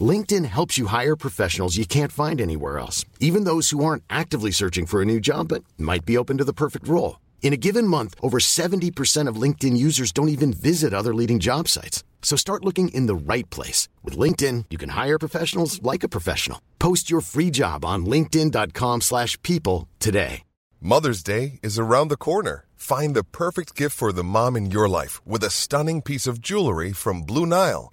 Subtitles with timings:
[0.00, 4.52] LinkedIn helps you hire professionals you can't find anywhere else, even those who aren't actively
[4.52, 7.18] searching for a new job but might be open to the perfect role.
[7.42, 11.66] In a given month, over 70% of LinkedIn users don't even visit other leading job
[11.66, 12.04] sites.
[12.22, 13.88] So start looking in the right place.
[14.04, 16.60] With LinkedIn, you can hire professionals like a professional.
[16.78, 20.42] Post your free job on linkedin.com slash people today.
[20.82, 22.64] Mother's Day is around the corner.
[22.74, 26.40] Find the perfect gift for the mom in your life with a stunning piece of
[26.40, 27.92] jewelry from Blue Nile.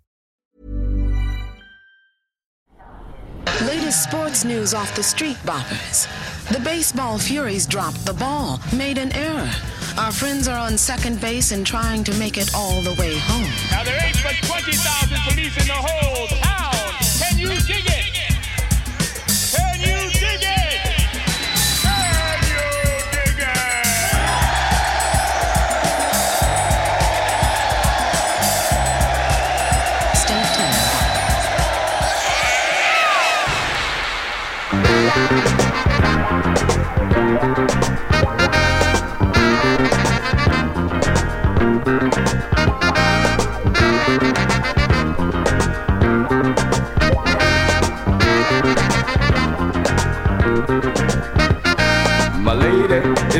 [3.59, 6.07] Latest sports news off the street boppers.
[6.51, 9.51] The baseball Furies dropped the ball, made an error.
[9.99, 13.51] Our friends are on second base and trying to make it all the way home.
[13.69, 16.93] Now there ain't but 20,000 police in the whole town.
[17.19, 18.00] Can you dig it?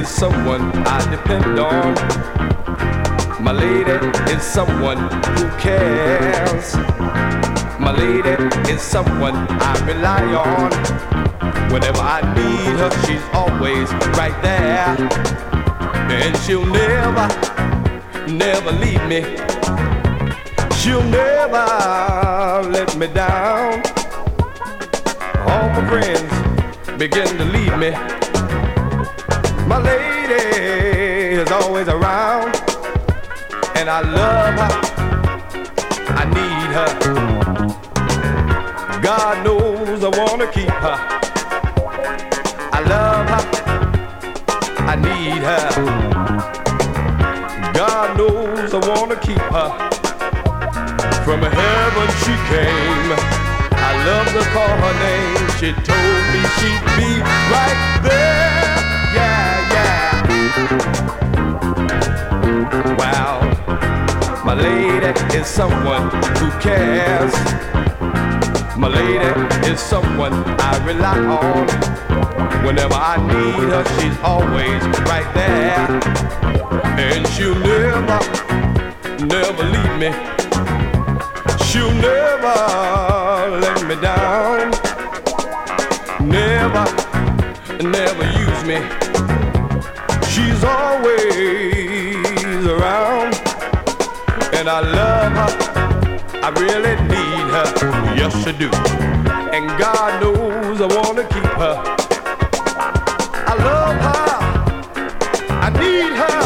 [0.01, 1.94] Is someone I depend on.
[3.44, 3.97] My lady
[4.34, 4.97] is someone
[5.38, 6.75] who cares.
[7.79, 8.35] My lady
[8.72, 9.35] is someone
[9.69, 10.72] I rely on.
[11.72, 14.95] Whenever I need her, she's always right there.
[16.19, 17.28] And she'll never,
[18.28, 19.22] never leave me.
[20.79, 21.66] She'll never
[22.69, 23.84] let me down.
[25.47, 28.21] All my friends begin to leave me.
[29.72, 32.54] My lady is always around,
[33.78, 34.74] and I love her.
[36.22, 36.92] I need her.
[39.02, 40.98] God knows I wanna keep her.
[42.78, 43.44] I love her.
[44.92, 45.68] I need her.
[47.74, 49.70] God knows I wanna keep her.
[51.24, 53.09] From heaven she came.
[53.88, 55.48] I love to call her name.
[55.59, 57.09] She told me she'd be
[57.53, 58.60] right there.
[62.97, 63.39] Wow.
[64.44, 67.34] My lady is someone who cares.
[68.78, 71.67] My lady is someone I rely on.
[72.66, 75.88] Whenever I need her, she's always right there.
[77.00, 78.19] And she'll never,
[79.25, 80.11] never leave me.
[81.66, 82.56] She'll never
[83.63, 84.72] let me down.
[86.28, 86.85] Never,
[87.81, 89.21] never use me.
[90.41, 93.35] She's always around.
[94.57, 95.52] And I love her.
[96.41, 97.67] I really need her.
[98.17, 98.70] Yes, I do.
[99.55, 101.76] And God knows I want to keep her.
[103.52, 104.29] I love her.
[105.66, 106.41] I need her.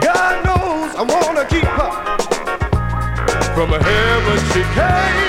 [0.00, 1.92] God knows I want to keep her.
[3.56, 5.27] From heaven she came.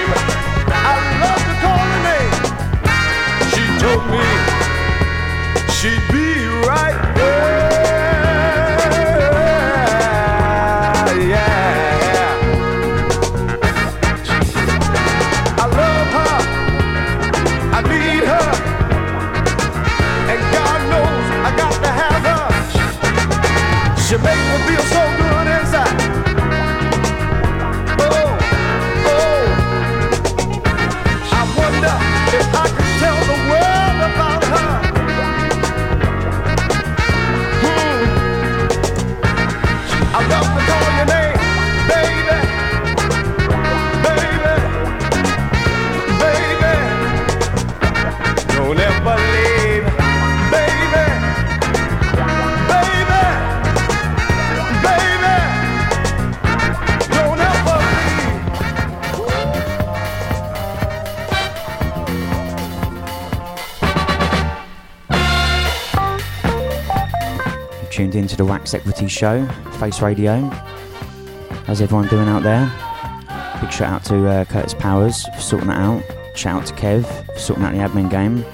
[68.40, 69.46] The Wax Equity Show,
[69.80, 70.40] Face Radio.
[71.68, 72.72] How's everyone doing out there?
[73.60, 76.02] Big shout out to uh, Curtis Powers for sorting that out.
[76.38, 78.46] Shout out to Kev for sorting out the admin game.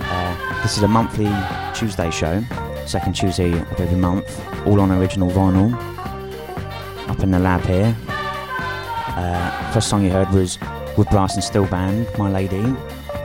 [0.00, 1.32] Uh, this is a monthly
[1.72, 2.42] Tuesday show,
[2.84, 4.26] second Tuesday of every month,
[4.66, 5.72] all on original vinyl.
[7.08, 7.96] Up in the lab here.
[8.08, 10.58] Uh, first song you heard was
[10.98, 12.74] Wood Brass and Steel Band, My Lady.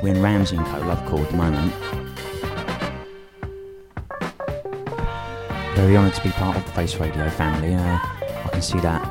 [0.03, 0.77] We're in Ramsey and Co.
[0.81, 1.90] Love Call at the moment.
[5.81, 7.73] Very honoured to be part of the Face Radio family.
[7.73, 9.01] Uh, I can see that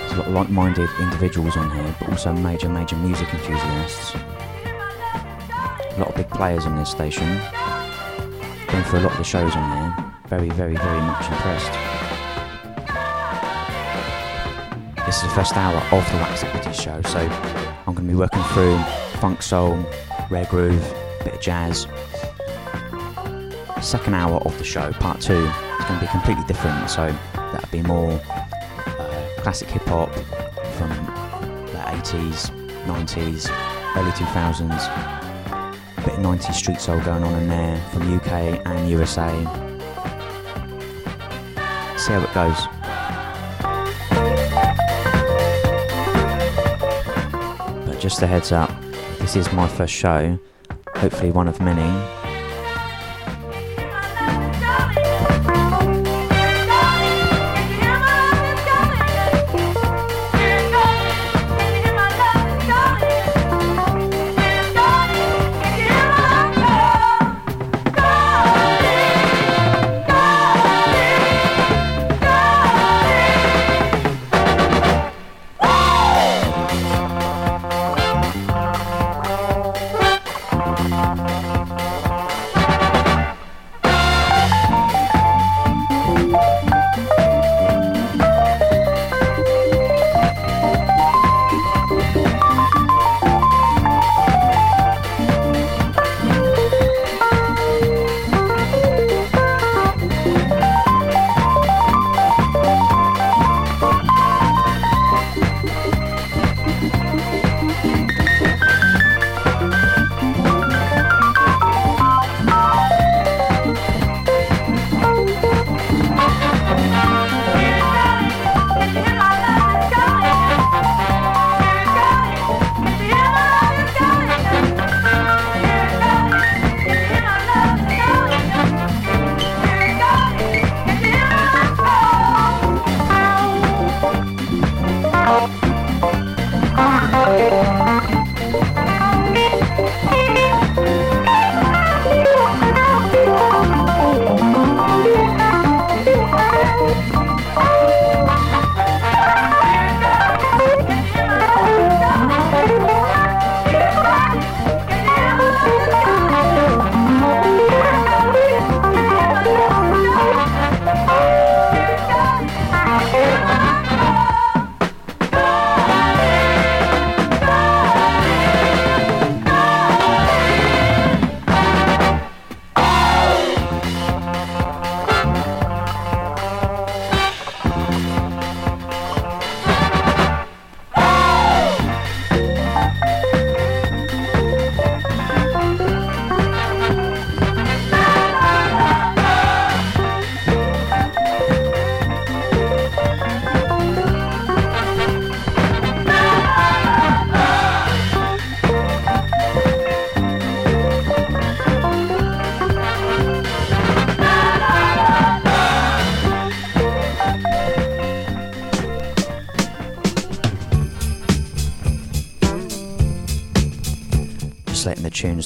[0.00, 4.16] there's a lot of like-minded individuals on here, but also major, major music enthusiasts.
[4.16, 7.24] A lot of big players on this station.
[8.66, 10.12] Been through a lot of the shows on here.
[10.26, 11.72] Very, very, very much impressed.
[15.06, 18.16] This is the first hour of the Wax Equity show, so I'm going to be
[18.16, 18.76] working through
[19.20, 19.78] funk soul,
[20.30, 20.82] rare groove,
[21.22, 21.86] bit of jazz,
[23.88, 26.90] second hour of the show, part two, is going to be completely different.
[26.90, 30.12] So that'll be more uh, classic hip hop
[30.76, 30.90] from
[31.72, 32.50] the 80s,
[32.84, 33.48] 90s,
[33.96, 34.70] early 2000s.
[35.96, 39.30] A bit of 90s street soul going on in there from UK and USA.
[41.96, 42.68] See how it goes.
[47.86, 48.70] But just a heads up,
[49.18, 50.38] this is my first show,
[50.94, 52.17] hopefully one of many.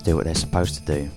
[0.03, 1.11] Do what they're supposed to do.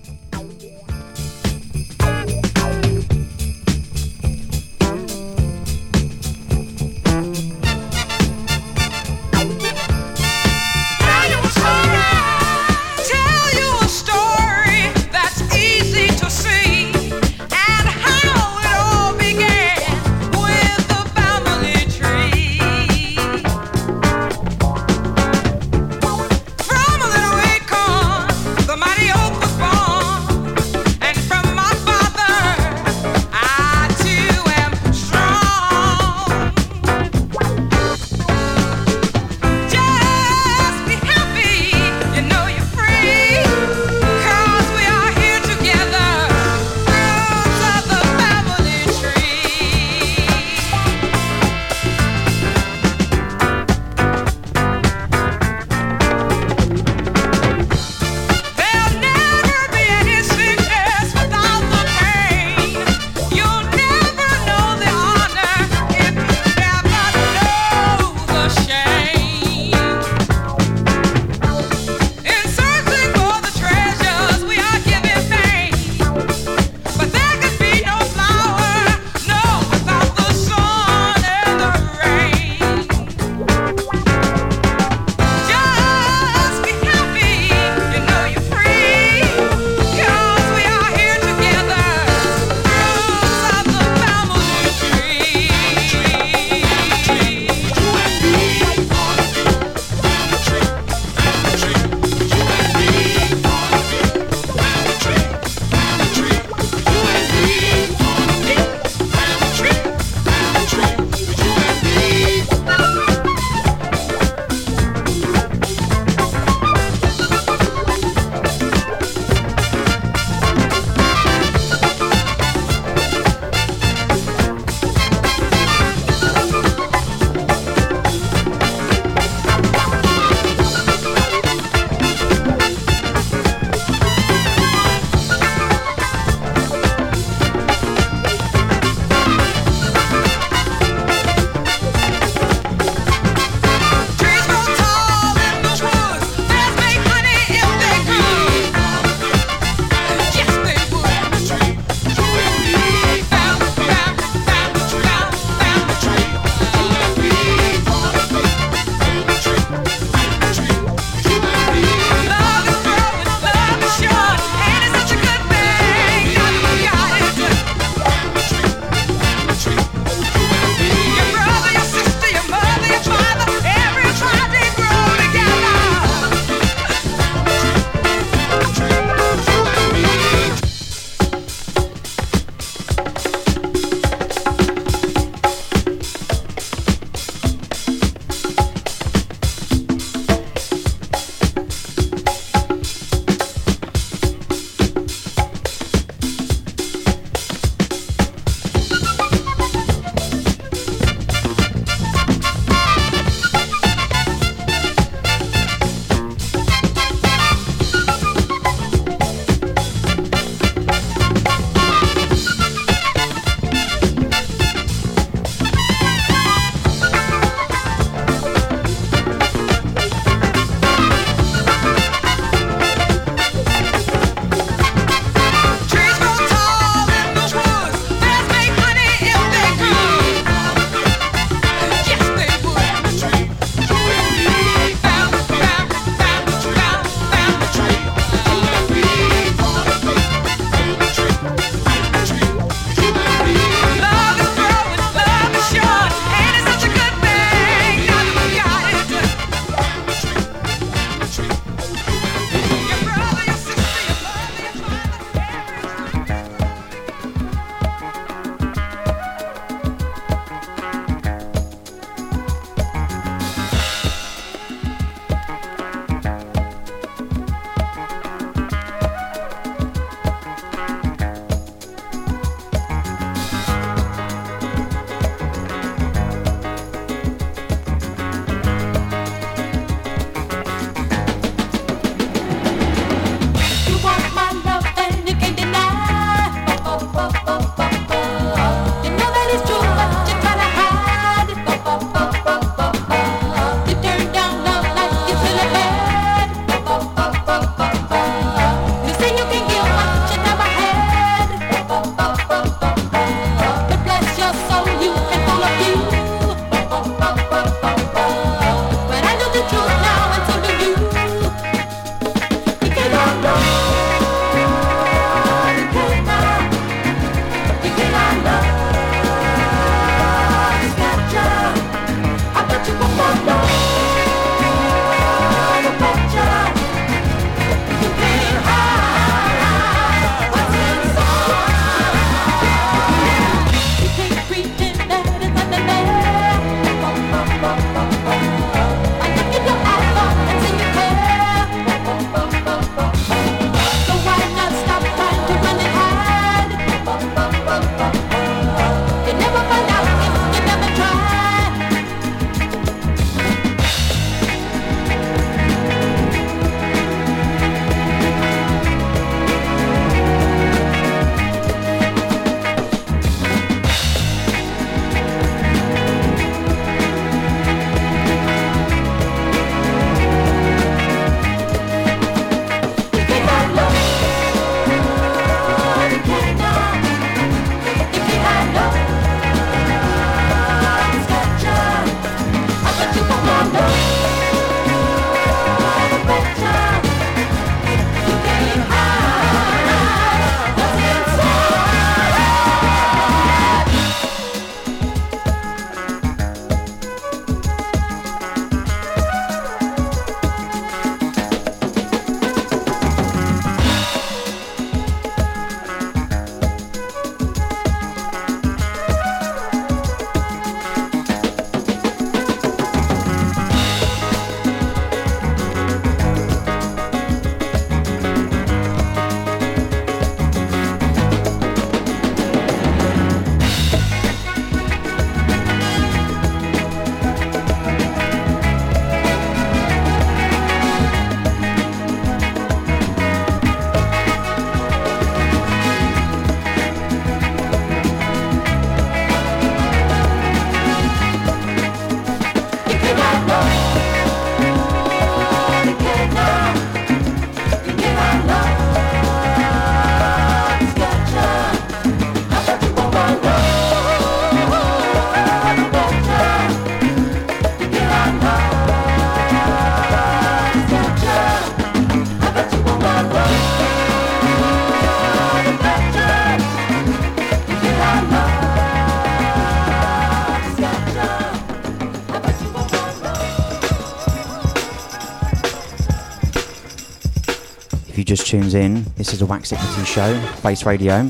[478.46, 481.28] tunes in, this is a Wax Equity show, Face Radio.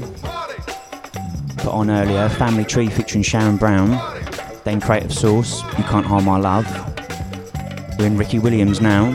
[1.56, 3.90] Put on earlier Family Tree featuring Sharon Brown,
[4.64, 6.66] then Creative Source, You Can't Harm Our Love.
[7.98, 9.14] We're in Ricky Williams now.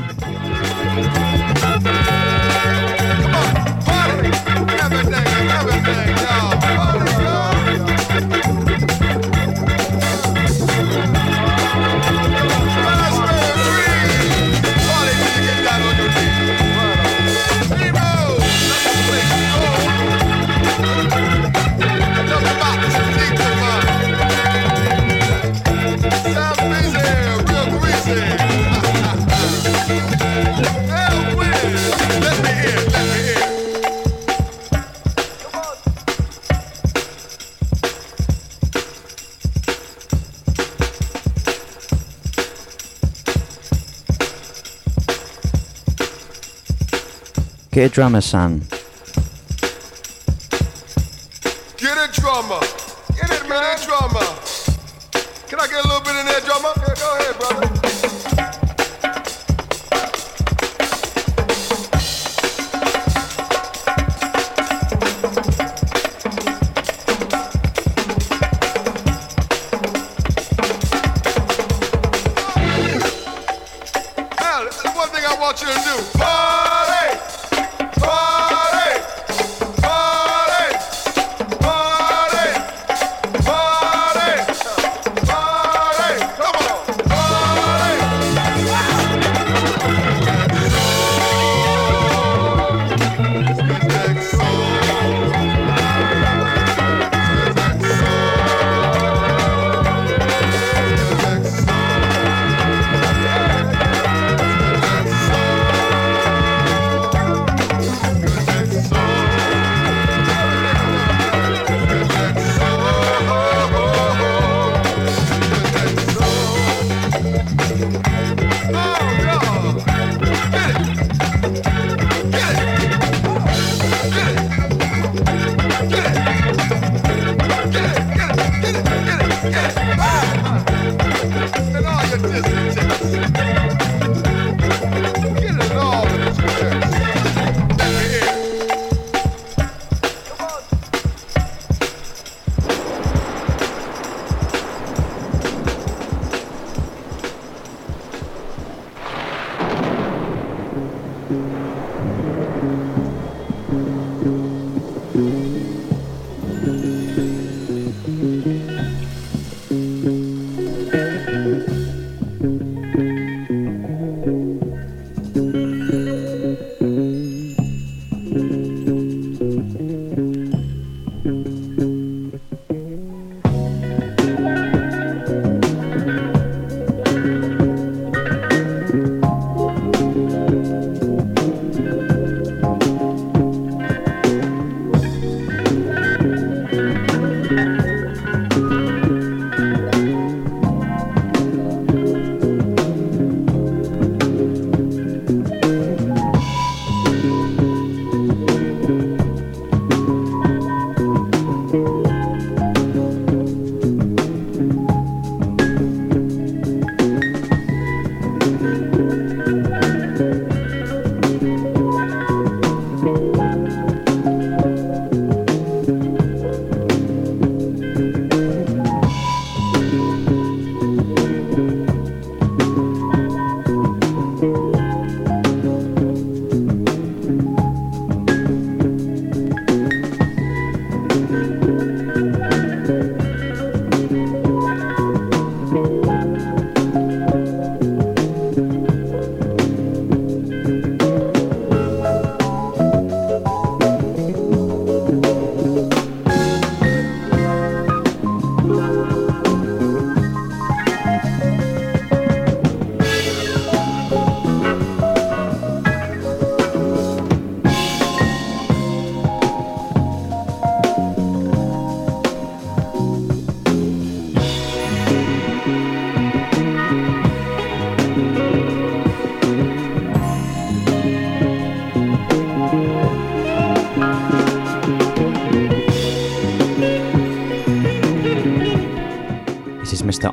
[47.89, 48.80] drummer son.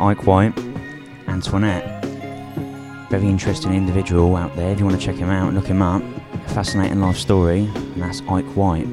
[0.09, 0.59] Ike White,
[1.27, 2.03] Antoinette.
[3.11, 4.73] Very interesting individual out there.
[4.73, 6.03] If you want to check him out, look him up.
[6.47, 8.89] Fascinating life story, and that's Ike White.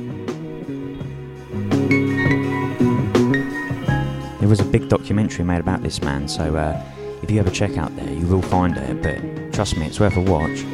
[4.42, 6.84] There was a big documentary made about this man, so uh,
[7.22, 10.18] if you ever check out there, you will find it, but trust me, it's worth
[10.18, 10.66] a watch.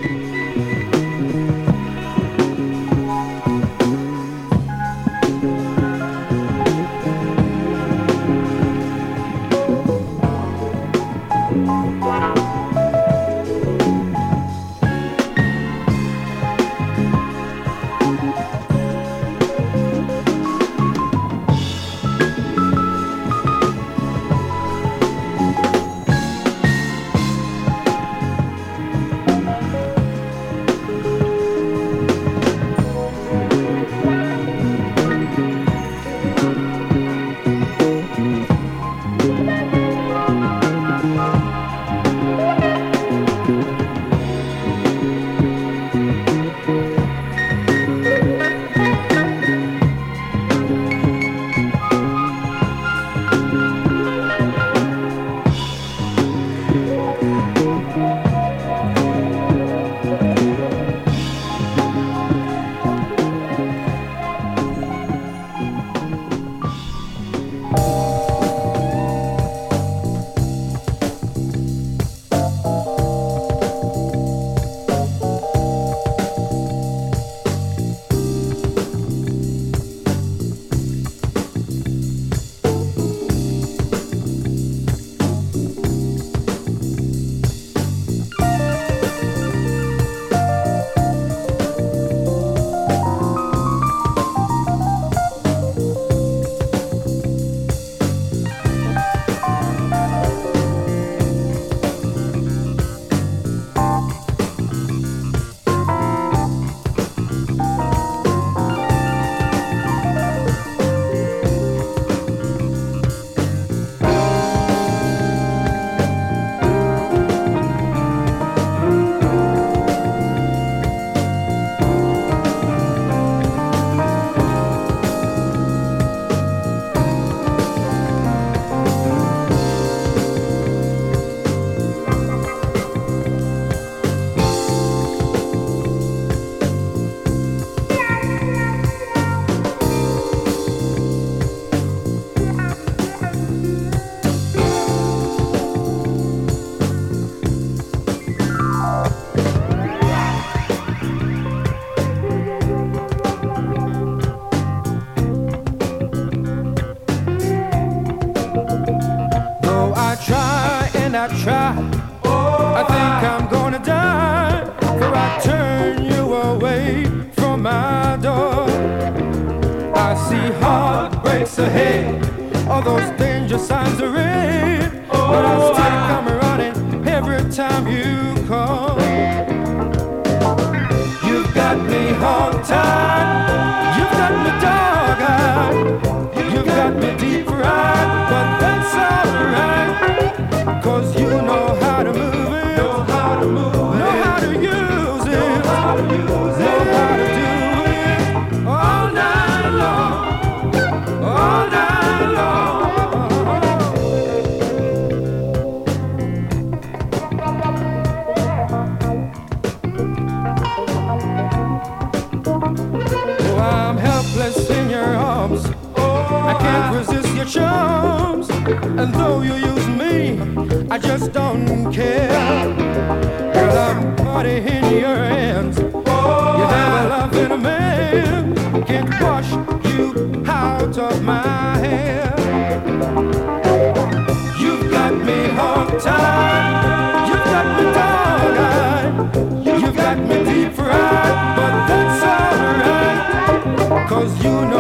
[244.21, 244.70] Cause you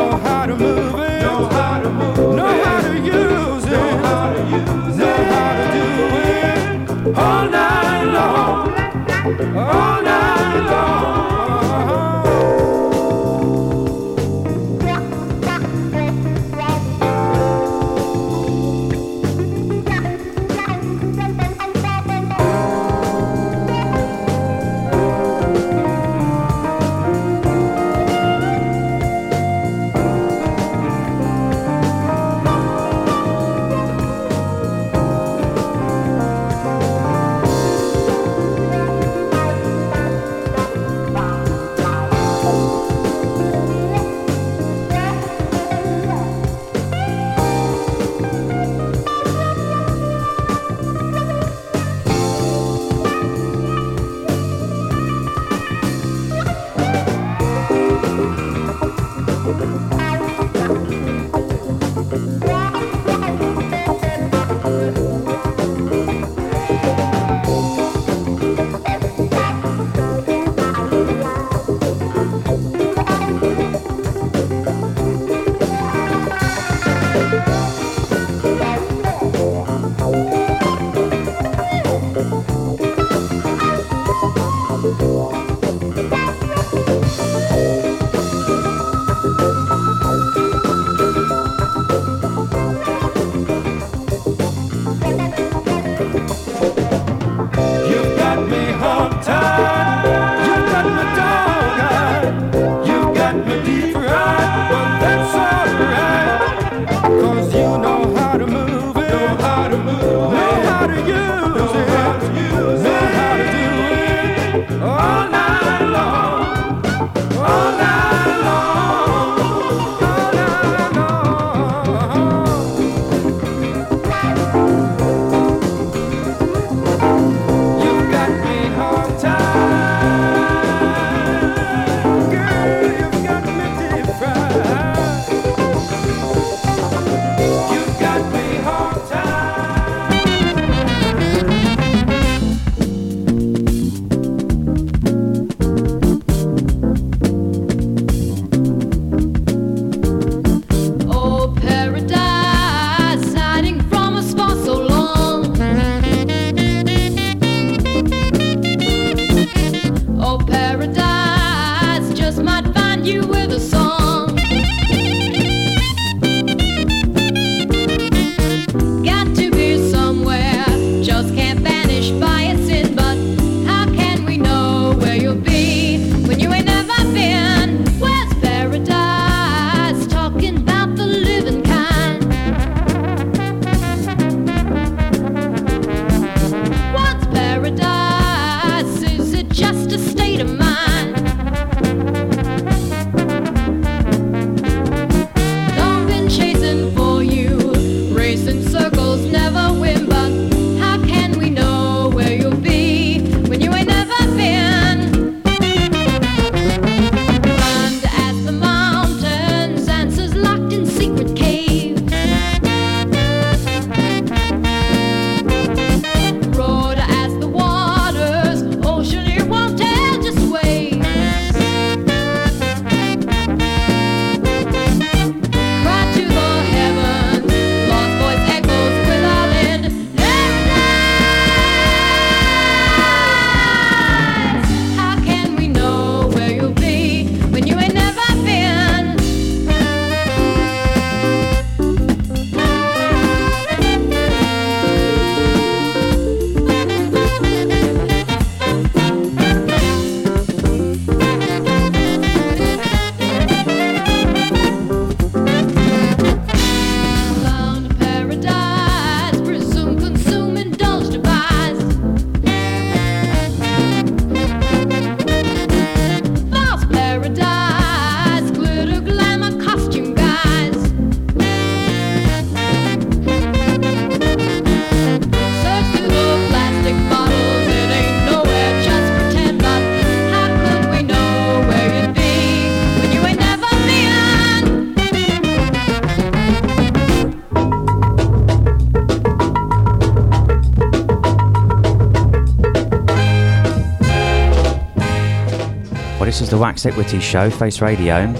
[296.51, 298.33] the Wax Equity Show, Face Radio.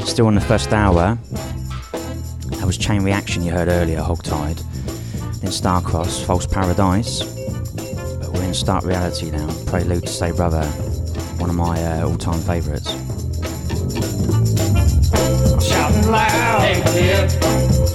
[0.00, 1.16] Still on the first hour.
[2.50, 4.58] That was Chain Reaction you heard earlier, Hogtied.
[5.40, 7.22] Then Starcross, False Paradise.
[8.20, 10.66] But we're in Stark Reality now, Prelude to Say Brother.
[11.38, 12.90] One of my uh, all time favourites.
[15.66, 16.58] Shouting loud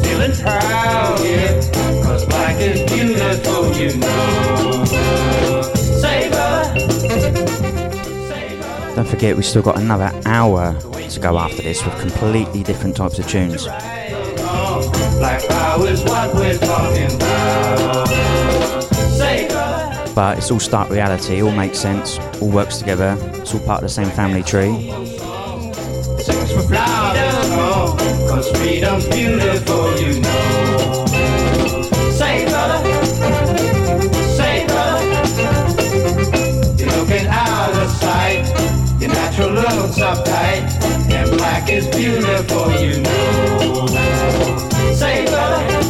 [0.01, 1.61] feeling proud, yeah.
[2.03, 4.72] Cause black is beautiful, you know.
[9.13, 10.73] forget we've still got another hour
[11.07, 13.67] to go after this with completely different types of tunes.
[20.15, 23.83] But it's all stark reality, all makes sense, all works together, it's all part of
[23.83, 24.89] the same family tree.
[27.55, 27.95] Oh,
[28.27, 30.62] Cause freedom's beautiful, you know.
[41.73, 43.87] is beautiful, you know.
[44.93, 45.82] Say, brother.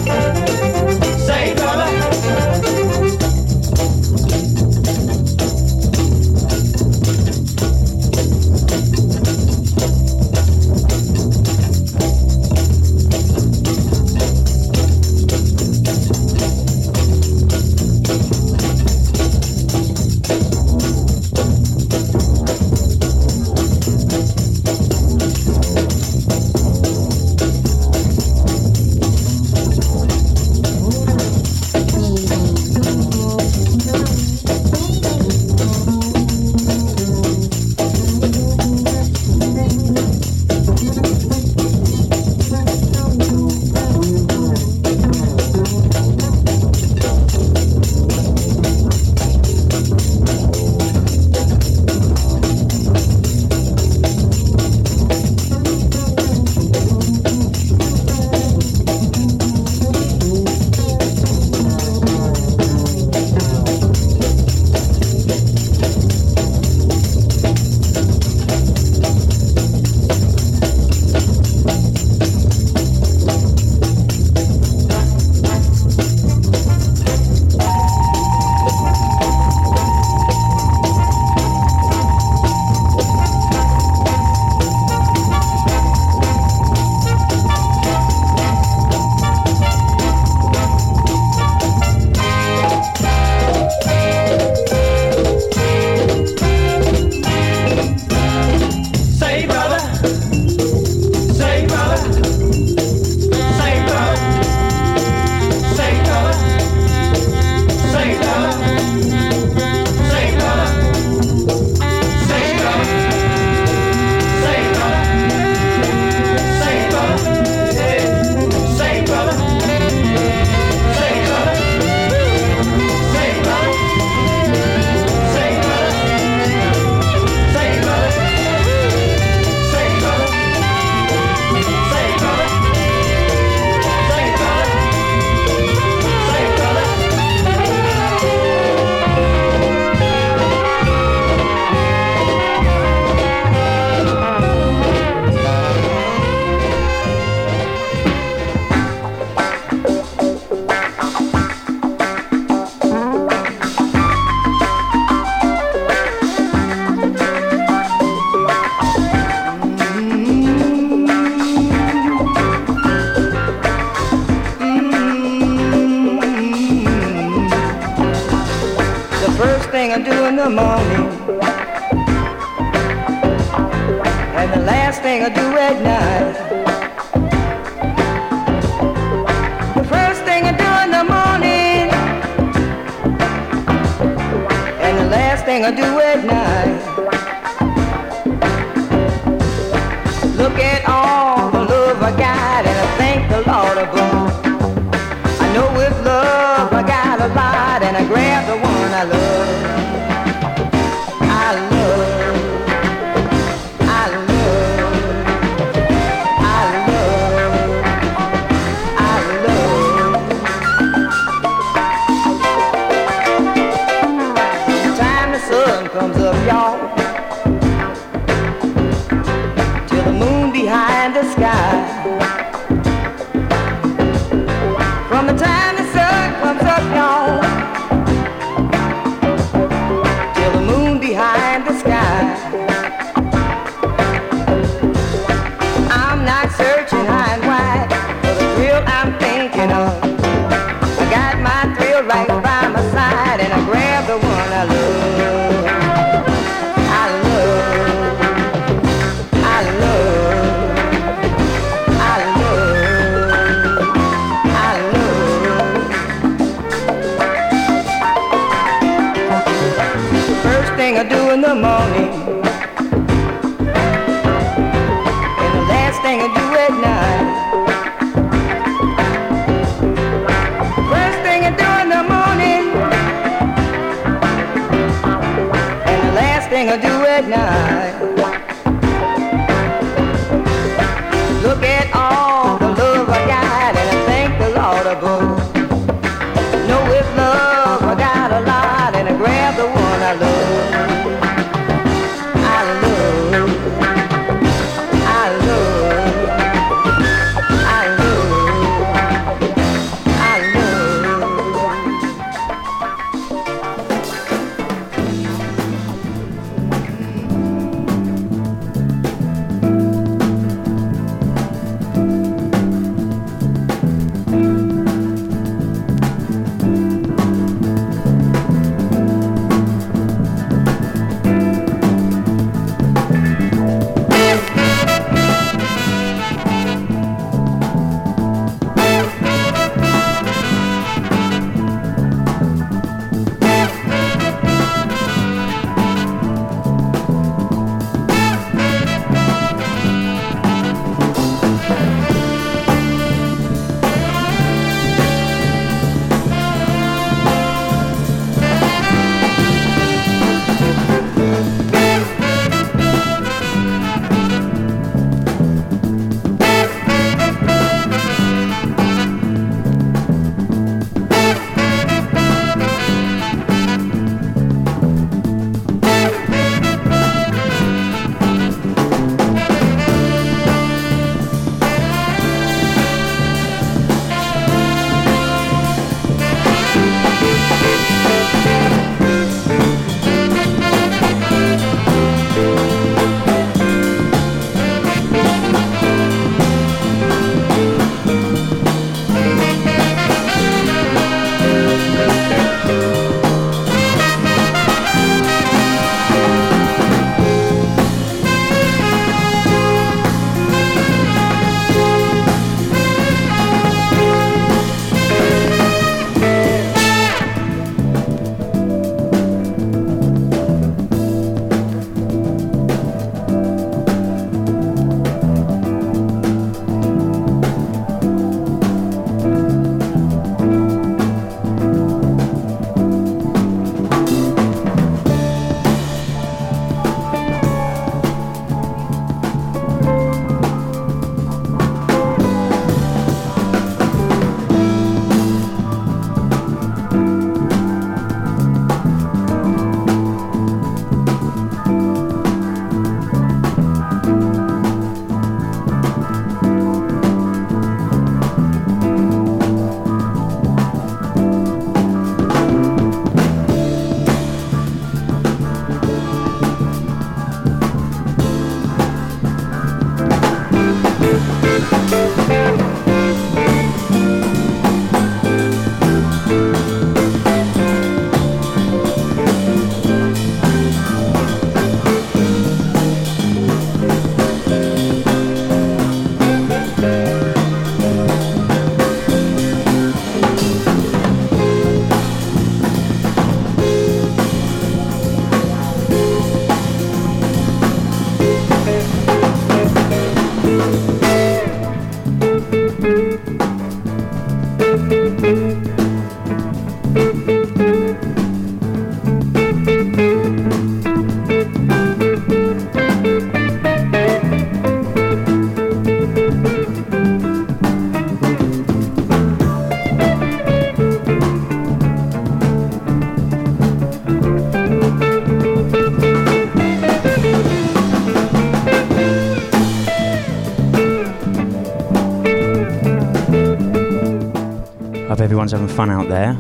[525.43, 526.33] everyone's having fun out there.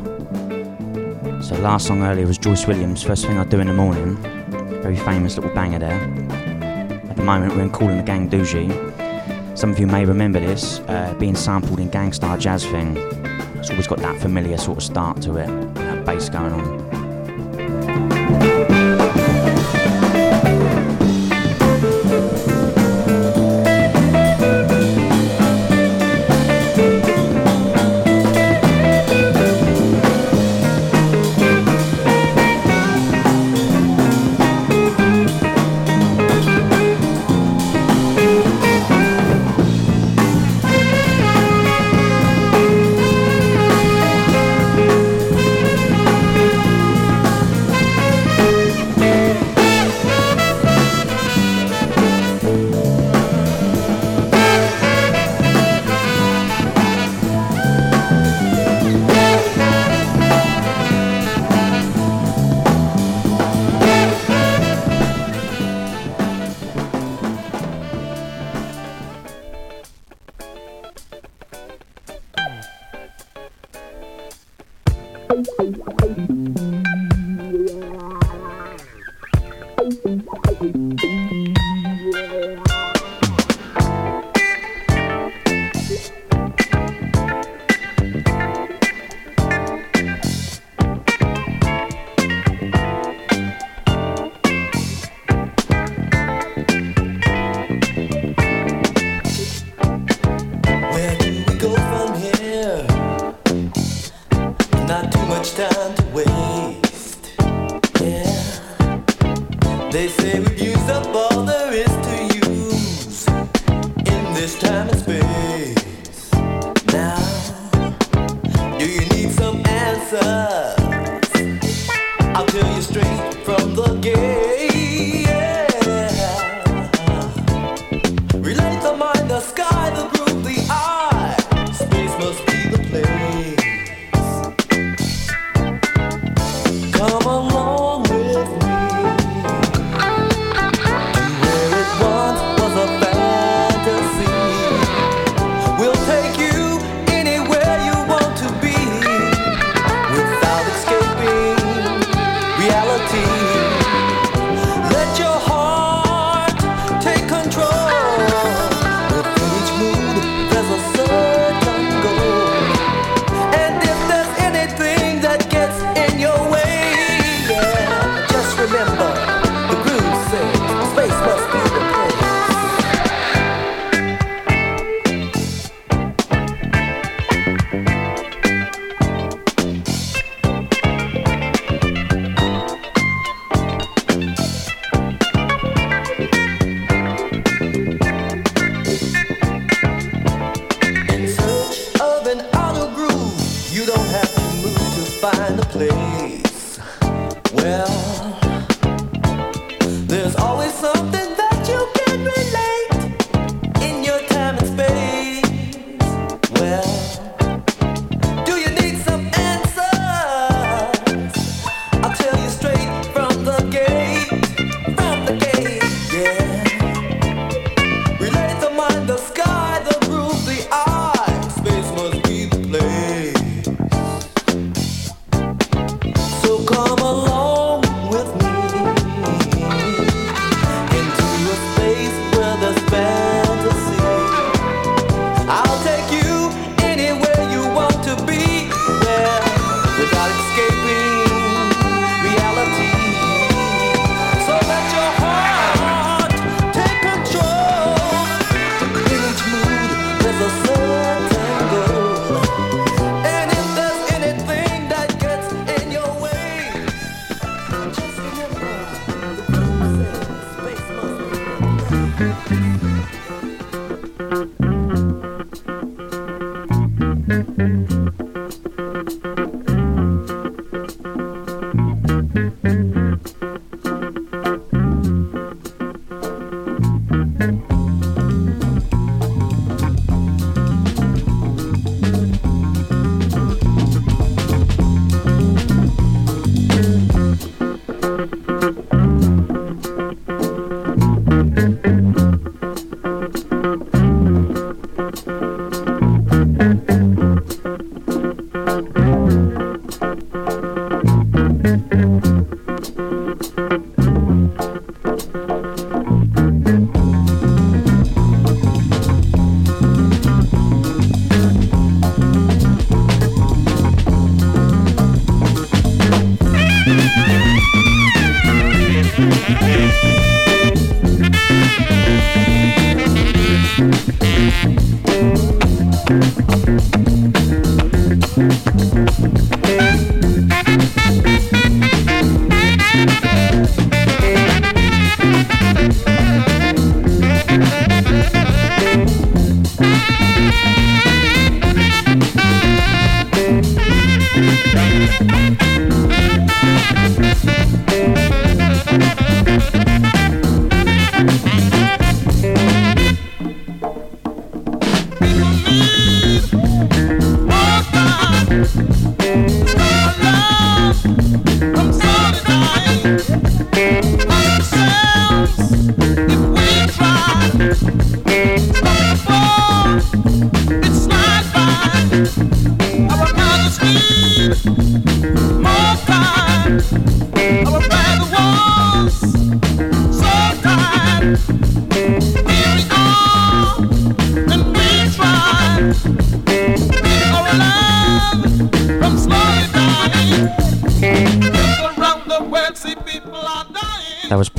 [1.43, 4.15] So, last song earlier was Joyce Williams, First Thing I Do in the Morning.
[4.81, 5.99] Very famous little banger there.
[7.09, 8.71] At the moment, we're in Calling the Gang Dougie.
[9.57, 12.95] Some of you may remember this uh, being sampled in Gang Starr Jazz Thing.
[13.55, 16.82] It's always got that familiar sort of start to it, that bass going on.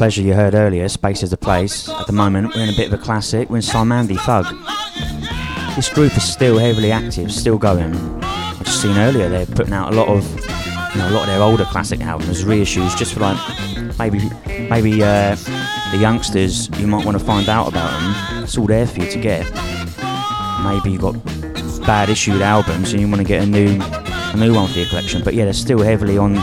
[0.05, 1.89] Pleasure you heard earlier, Space is the Place.
[1.89, 4.45] At the moment, we're in a bit of a classic, we're in Cymande Thug.
[5.77, 7.95] This group is still heavily active, still going.
[8.23, 11.29] I've just seen earlier they're putting out a lot of, you know, a lot of
[11.29, 13.39] their older classic albums, reissues, just for like,
[13.99, 14.21] maybe,
[14.69, 15.37] maybe uh,
[15.91, 18.45] the youngsters, you might want to find out about them.
[18.45, 19.51] It's all there for you to get.
[20.63, 21.15] Maybe you've got
[21.87, 24.89] bad issued albums and you want to get a new, a new one for your
[24.91, 25.25] collection.
[25.25, 26.37] But yeah, they're still heavily on,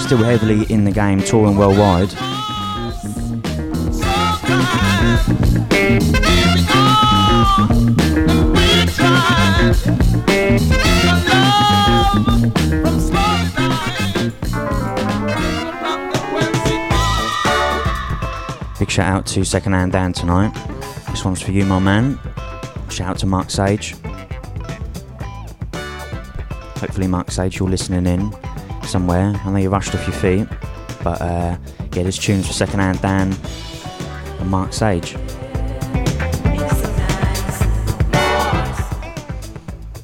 [0.00, 2.14] still heavily in the game, touring worldwide.
[18.96, 20.54] Shout out to Secondhand Dan tonight.
[21.10, 22.18] This one's for you, my man.
[22.88, 23.94] Shout out to Mark Sage.
[26.80, 28.34] Hopefully, Mark Sage, you're listening in
[28.84, 29.38] somewhere.
[29.44, 30.48] I know you rushed off your feet,
[31.04, 31.58] but uh,
[31.92, 33.36] yeah, this tune's for Secondhand Dan
[34.40, 35.14] and Mark Sage.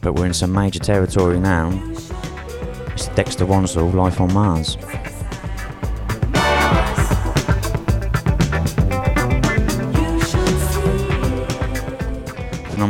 [0.03, 1.71] But we're in some major territory now.
[2.89, 4.77] It's Dexter Wansel, Life on Mars.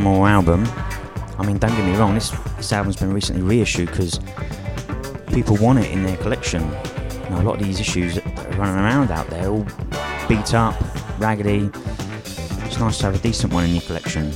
[0.03, 0.65] Phenomenal album.
[1.39, 4.19] I mean, don't get me wrong, this, this album's been recently reissued because
[5.29, 6.61] people want it in their collection.
[6.65, 9.65] A lot of these issues that are running around out there, all
[10.29, 10.75] beat up,
[11.21, 11.71] raggedy.
[12.65, 14.33] It's nice to have a decent one in your collection.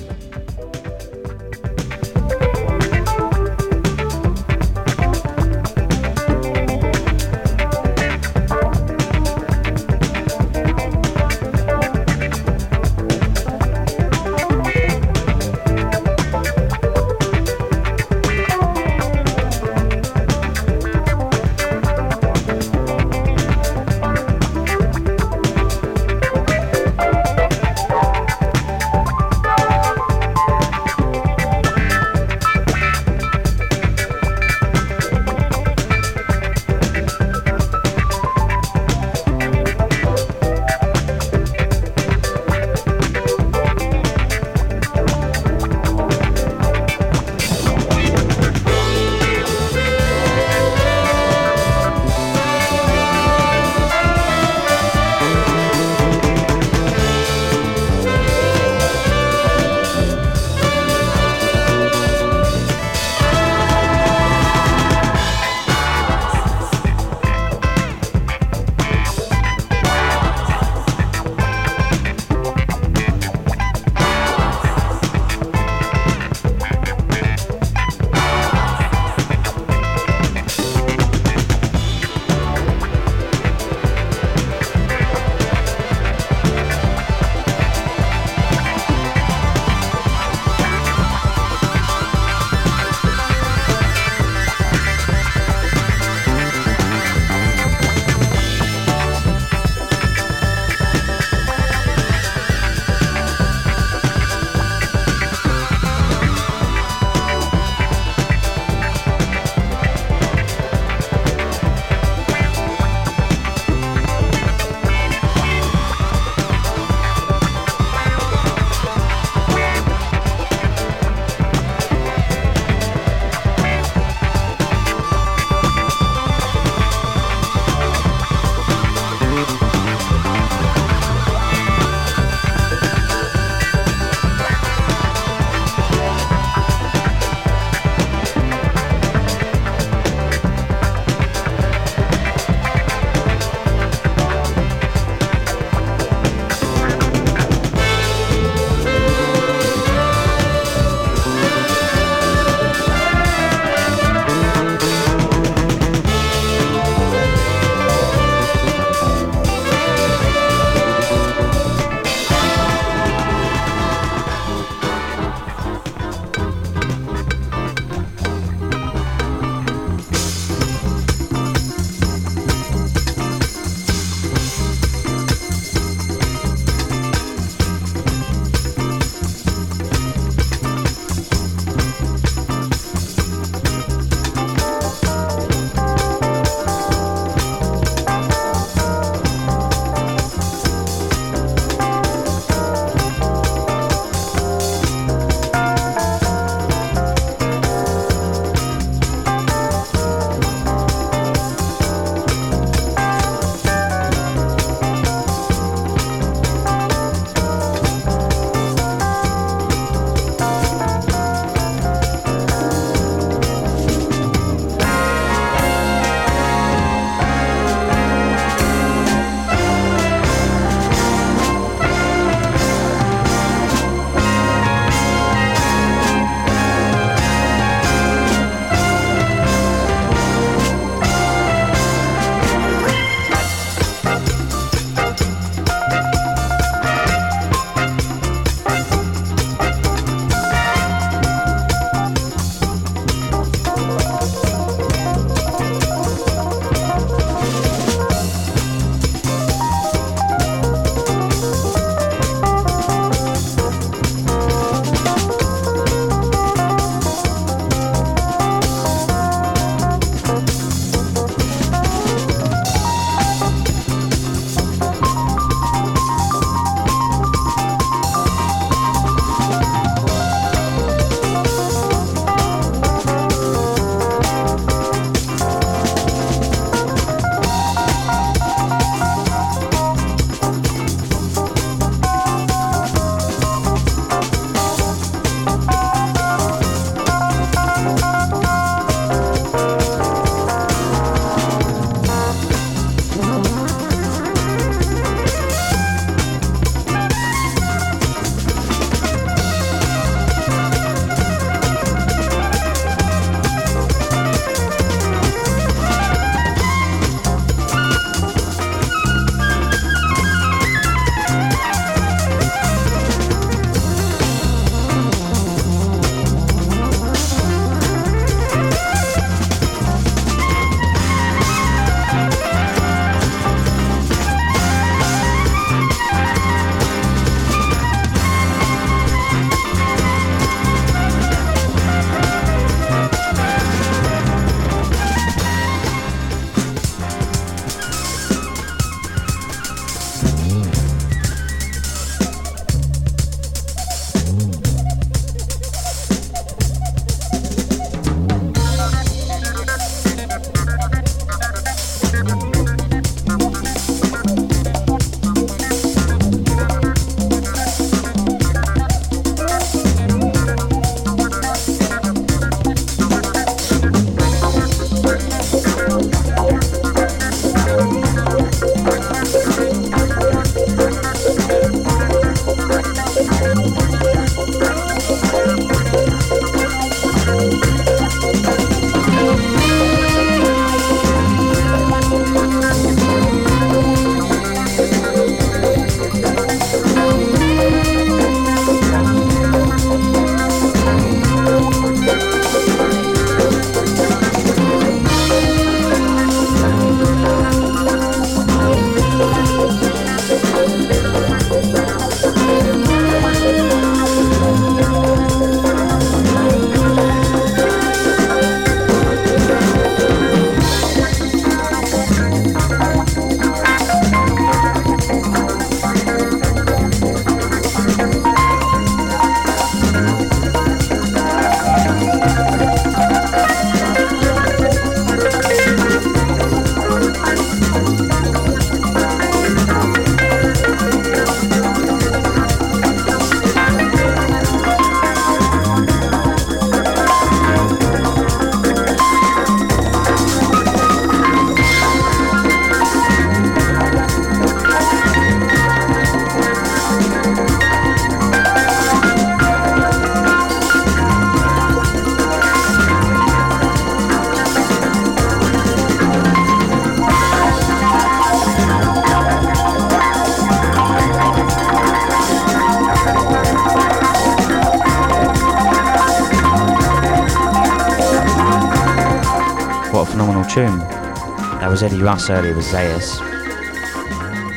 [471.87, 473.21] Was Eddie Russ earlier with Zaius.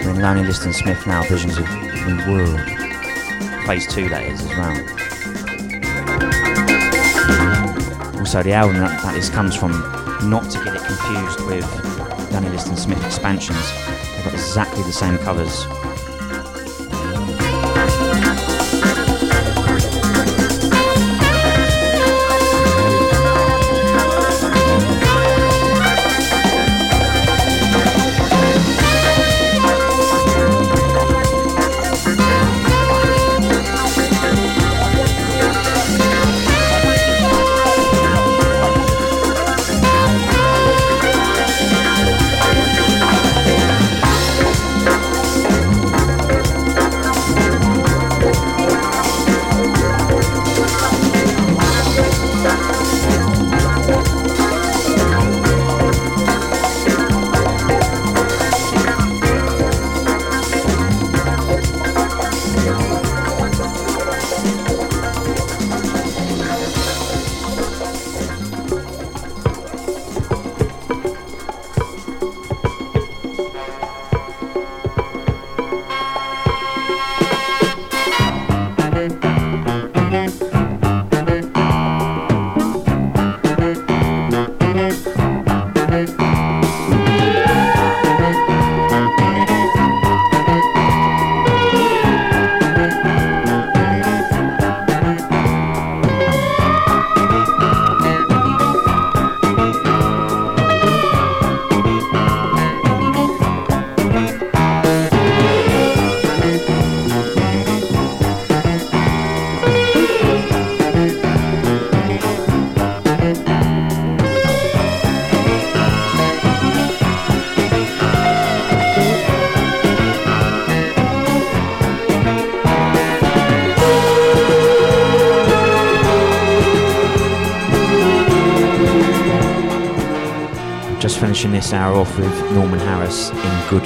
[0.04, 2.60] We're in Lonnie Liston Smith now, Visions of the World.
[3.68, 4.72] Phase 2 that is as well.
[8.18, 9.74] Also, the album that, that this comes from,
[10.28, 13.72] not to get it confused with Lonnie Liston Smith expansions,
[14.16, 15.68] they've got exactly the same covers.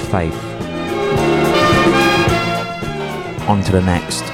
[0.04, 0.34] Faith.
[3.48, 4.33] On to the next.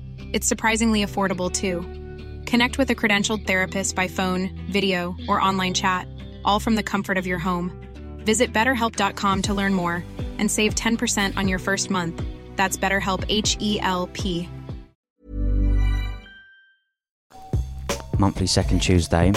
[0.33, 1.81] It's surprisingly affordable too.
[2.45, 6.07] Connect with a credentialed therapist by phone, video, or online chat,
[6.45, 7.71] all from the comfort of your home.
[8.25, 10.03] Visit betterhelp.com to learn more
[10.37, 12.23] and save 10% on your first month.
[12.55, 14.47] That's BetterHelp H E L P.
[18.21, 19.31] monthly second Tuesday.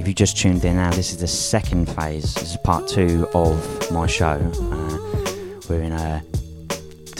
[0.00, 2.34] If you just tuned in now, this is the second phase.
[2.34, 4.40] This is part two of my show.
[4.52, 6.20] Uh, we're in a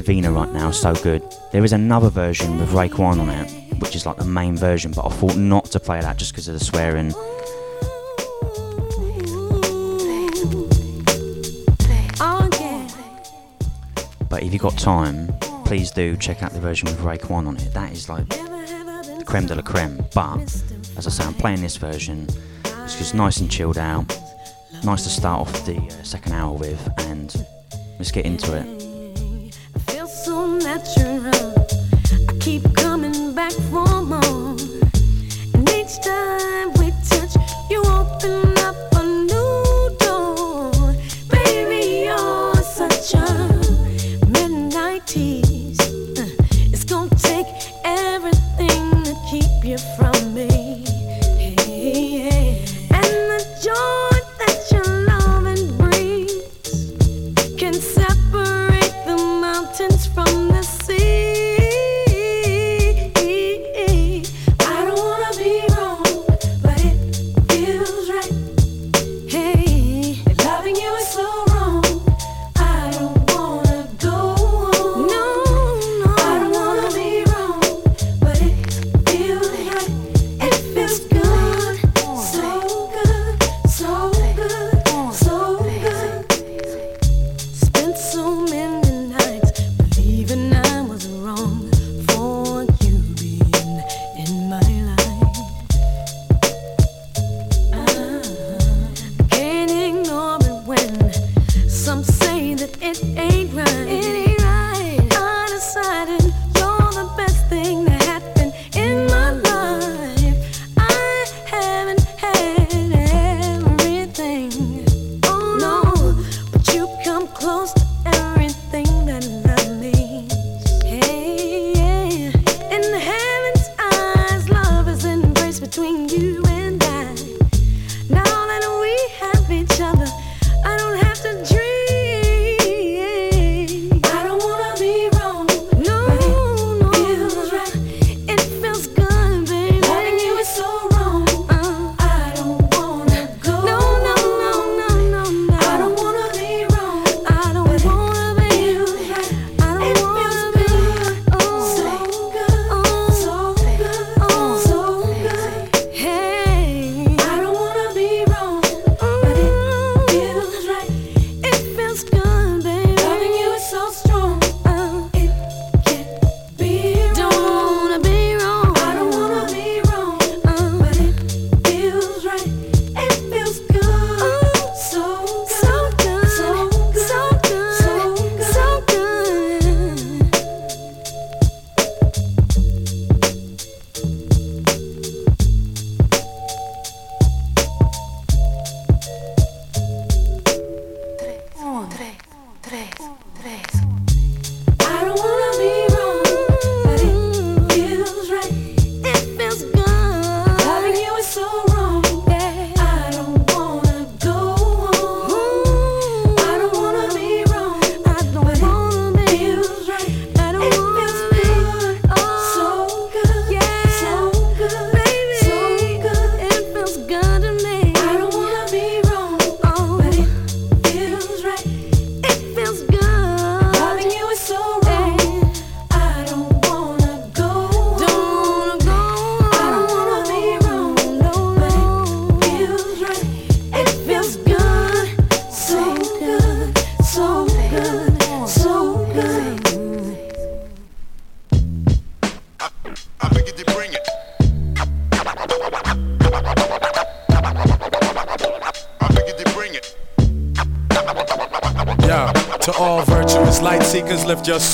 [0.07, 1.23] Right now, so good.
[1.51, 3.51] There is another version with Raekwon on it,
[3.81, 6.47] which is like the main version, but I thought not to play that just because
[6.47, 7.09] of the swearing.
[14.29, 15.33] But if you've got time,
[15.65, 17.73] please do check out the version with Raekwon on it.
[17.73, 20.05] That is like the creme de la creme.
[20.15, 20.43] But
[20.99, 22.29] as I say, I'm playing this version.
[22.85, 24.07] It's just nice and chilled out.
[24.85, 27.35] Nice to start off the uh, second hour with, and
[27.99, 28.84] let's get into it.
[33.53, 34.57] For more.
[35.55, 37.35] And each time we touch,
[37.71, 38.54] you open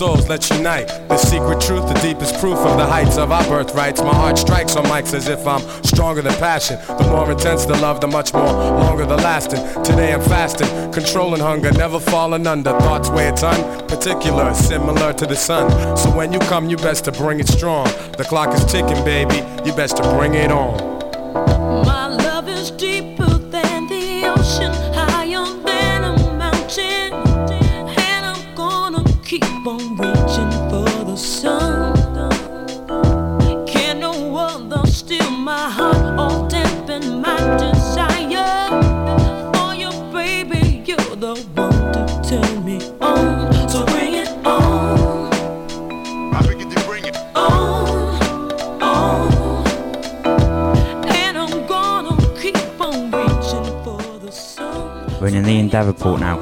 [0.01, 0.89] souls, let's unite.
[1.11, 4.01] The secret truth, the deepest proof of the heights of our birthrights.
[4.01, 6.79] My heart strikes on mics as if I'm stronger than passion.
[6.87, 9.61] The more intense the love, the much more longer the lasting.
[9.85, 12.71] Today I'm fasting, controlling hunger, never falling under.
[12.81, 15.69] Thoughts where it's unparticular, similar to the sun.
[15.99, 17.85] So when you come, you best to bring it strong.
[18.17, 19.37] The clock is ticking, baby.
[19.67, 20.90] You best to bring it on.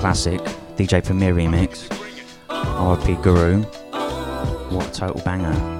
[0.08, 0.40] Classic,
[0.78, 1.86] DJ Premier remix.
[2.48, 3.60] RIP Guru.
[4.70, 5.77] What a total banger.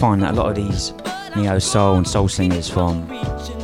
[0.00, 0.94] Find that a lot of these
[1.36, 3.06] neo soul and soul singers from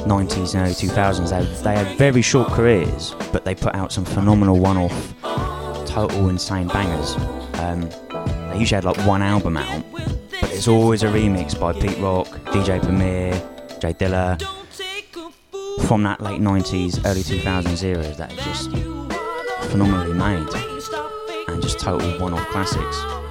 [0.05, 4.05] 90s and early 2000s, they, they had very short careers, but they put out some
[4.05, 5.15] phenomenal one off,
[5.87, 7.17] total insane bangers.
[7.55, 7.89] Um,
[8.51, 12.27] they usually had like one album out, but it's always a remix by Pete Rock,
[12.53, 13.33] DJ Premier,
[13.81, 14.39] Jay Dilla,
[15.87, 18.71] from that late 90s, early 2000s era that are just
[19.71, 20.55] phenomenally made
[21.49, 23.26] and just total one off classics.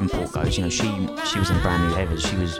[0.00, 0.84] Davenport goes, you know, she
[1.26, 2.22] she was in Brand New Heavies.
[2.22, 2.58] She was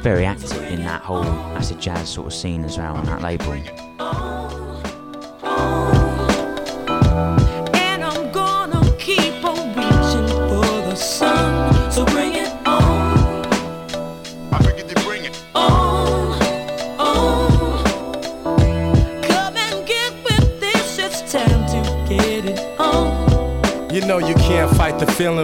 [0.00, 3.52] very active in that whole acid jazz sort of scene as well on that label.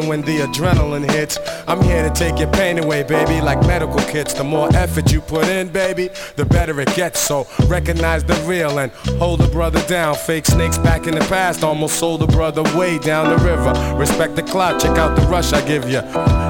[0.08, 1.38] When the adrenaline hits.
[1.66, 4.32] I'm here to take your pain away, baby, like medical kits.
[4.34, 7.20] The more effort you put in, baby, the better it gets.
[7.20, 8.90] So recognize the real and
[9.20, 10.14] hold a brother down.
[10.14, 13.72] Fake snakes back in the past almost sold a brother way down the river.
[13.96, 16.00] Respect the clout, check out the rush I give you.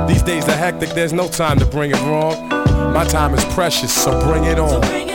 [0.07, 2.49] These days are hectic, there's no time to bring it wrong.
[2.93, 4.19] My time is precious, so.
[4.29, 5.08] Bring it on.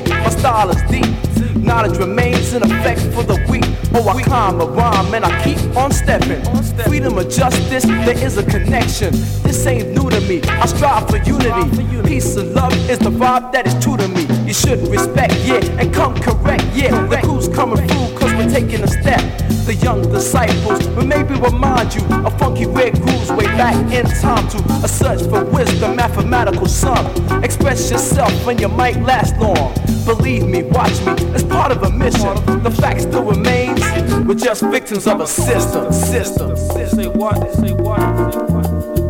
[0.00, 0.14] Poetry.
[0.14, 1.56] My style is deep.
[1.56, 3.64] Knowledge remains in effect for the weak.
[3.94, 6.42] Oh, I climb a rhyme and I keep on stepping.
[6.84, 9.12] Freedom of justice, there is a connection.
[9.42, 10.42] This ain't new to me.
[10.42, 12.02] I strive for unity.
[12.06, 14.26] Peace and love is the vibe that is true to me.
[14.46, 17.06] You should respect, yeah, and come correct, yeah.
[17.06, 21.94] The crew's coming through cause we're taking a step the young disciples will maybe remind
[21.94, 26.66] you of funky red grooves way back in time to a search for wisdom, mathematical
[26.66, 27.06] sum.
[27.42, 29.72] Express yourself and you might last long.
[30.04, 32.34] Believe me, watch me, it's part of a mission.
[32.62, 33.80] The fact still remains,
[34.26, 36.56] we're just victims of a system, system.
[36.56, 37.50] Say what?
[37.54, 37.98] Say what?
[38.00, 39.03] Say what?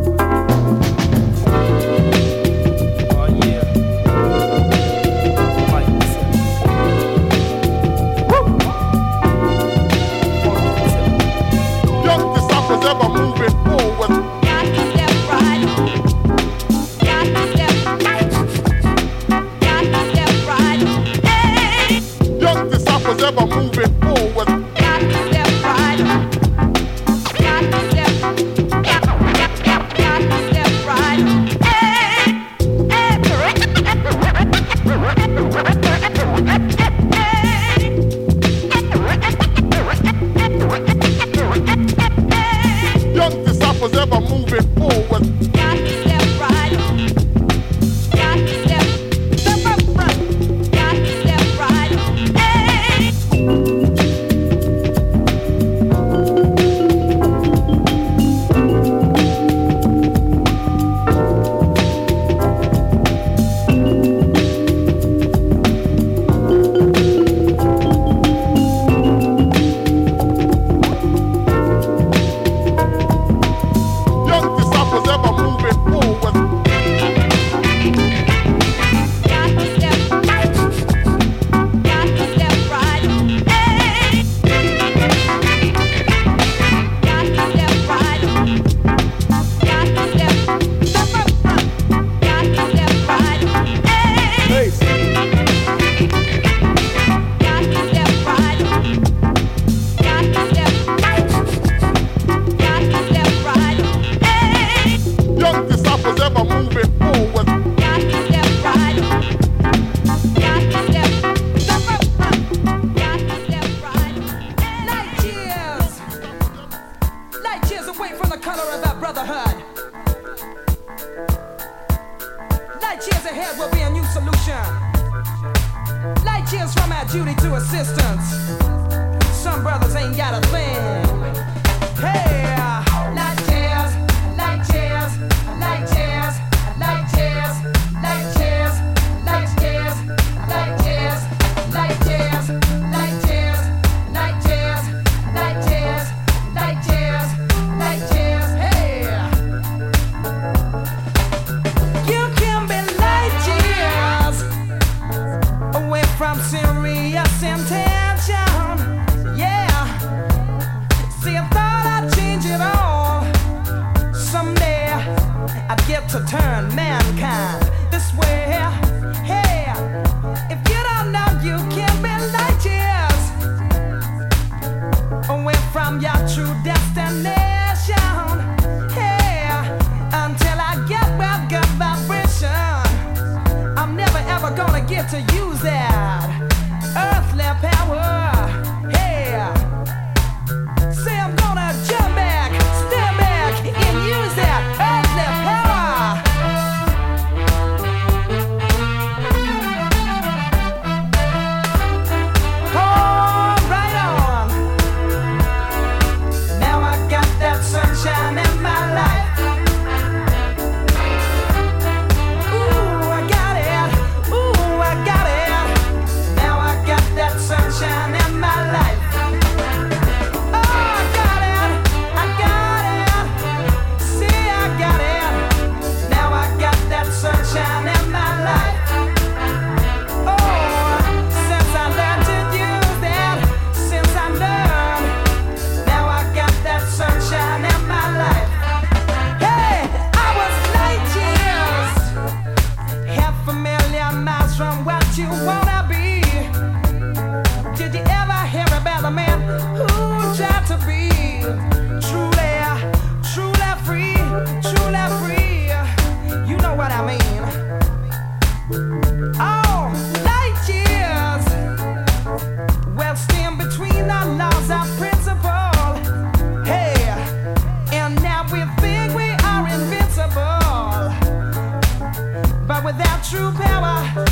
[273.31, 274.25] true power,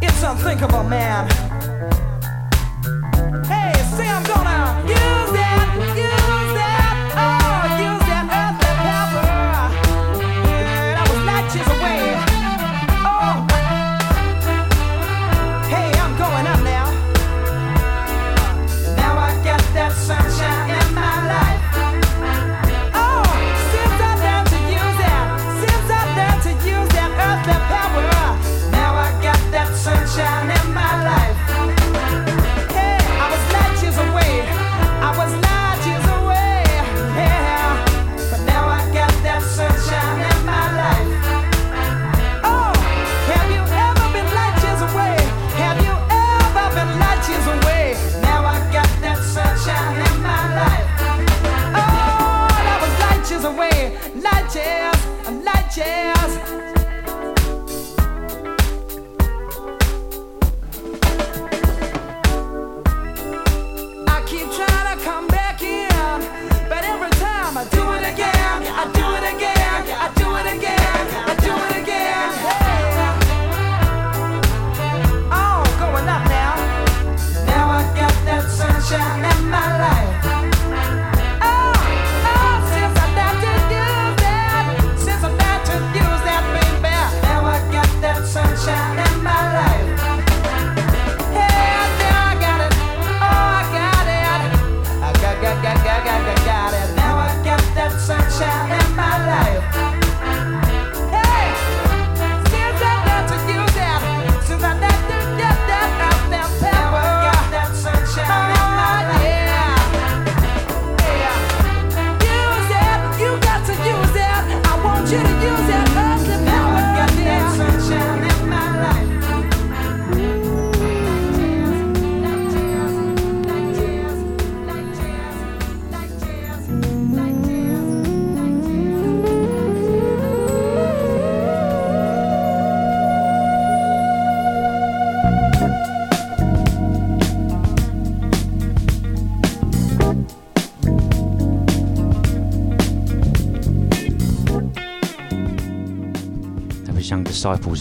[0.00, 1.28] it's unthinkable, man.
[3.44, 4.43] Hey, say I'm going.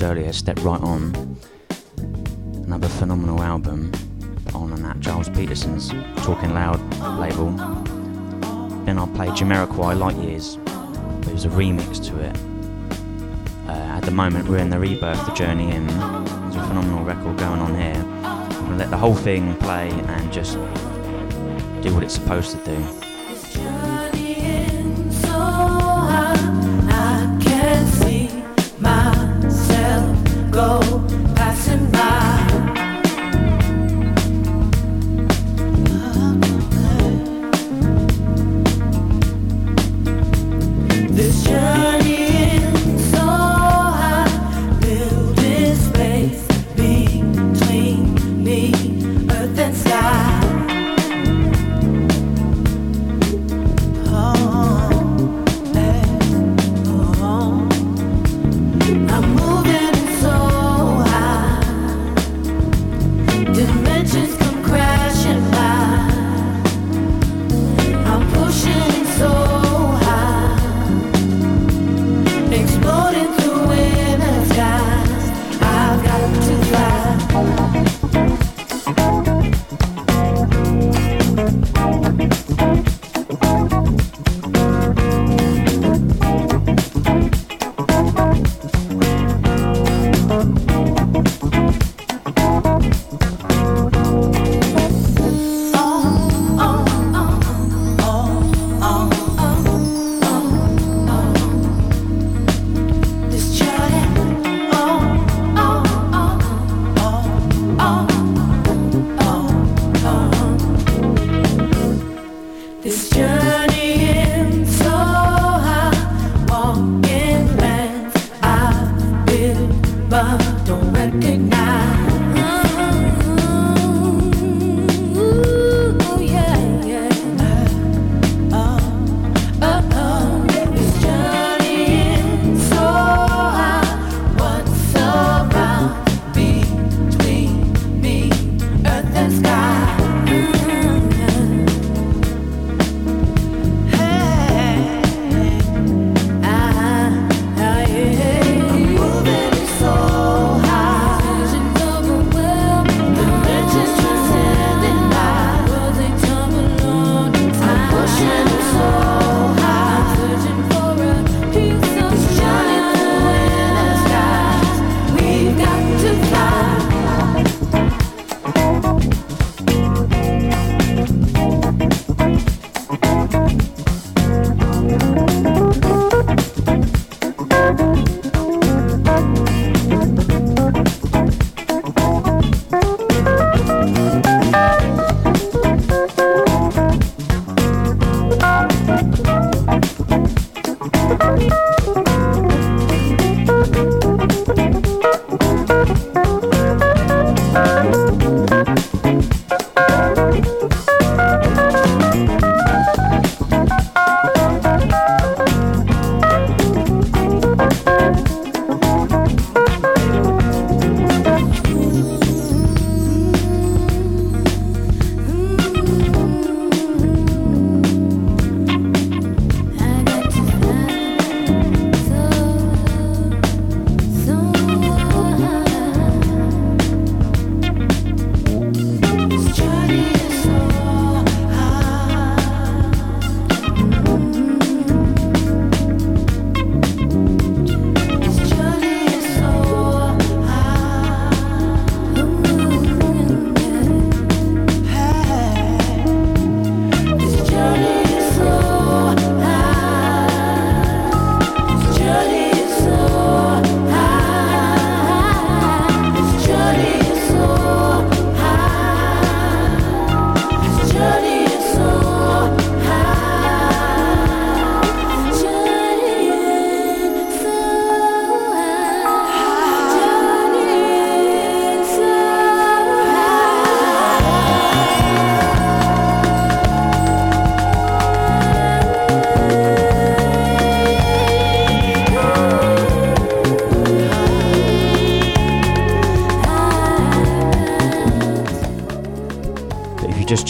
[0.02, 1.38] Earlier, Step Right On.
[2.66, 3.92] Another phenomenal album
[4.54, 5.90] on that Gilles Peterson's
[6.24, 6.80] Talking Loud
[7.20, 7.52] label.
[8.86, 10.58] Then I played Jamiroquai Light Years.
[11.26, 12.36] There was a remix to it.
[13.68, 15.86] Uh, at the moment, we're in the rebirth, the journey in.
[15.86, 18.04] There's a phenomenal record going on here.
[18.24, 20.54] I'm gonna let the whole thing play and just
[21.84, 23.03] do what it's supposed to do.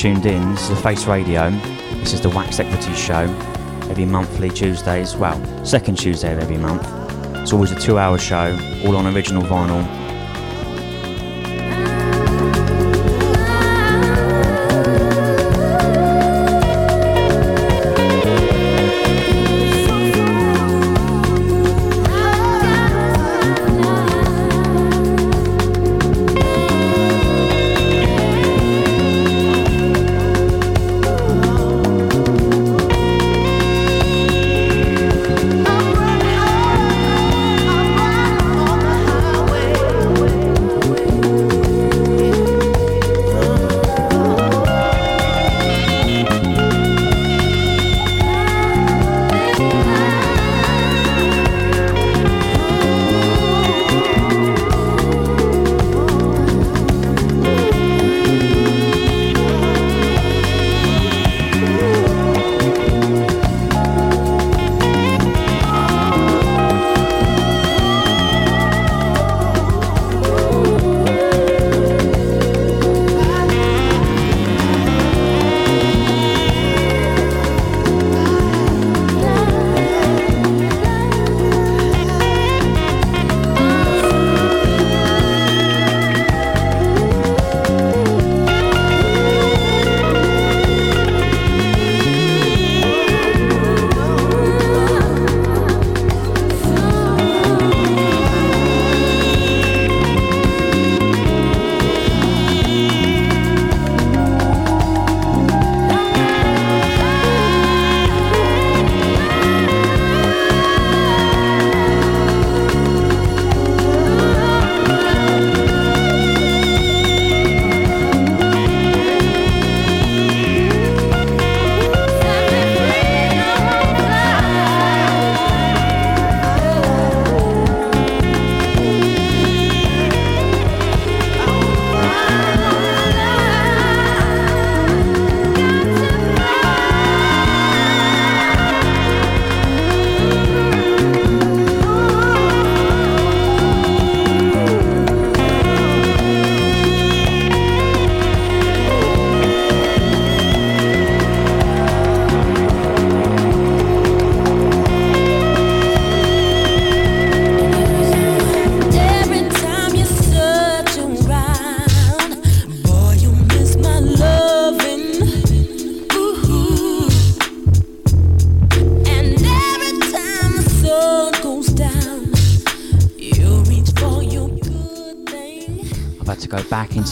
[0.03, 0.51] tuned in.
[0.51, 1.49] This is the Face Radio.
[1.99, 3.21] This is the Wax Equity Show.
[3.89, 6.85] Every monthly Tuesdays, well, second Tuesday of every month.
[7.37, 8.51] It's always a two hour show,
[8.83, 9.81] all on original vinyl,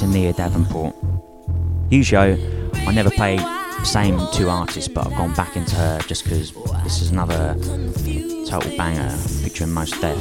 [0.06, 0.96] N'Dea Davenport.
[1.90, 2.38] Usually,
[2.88, 3.38] I never play
[3.84, 6.54] same two artists, but I've gone back into her just because
[6.84, 7.56] this is another
[8.48, 10.18] total banger featuring Mos Def.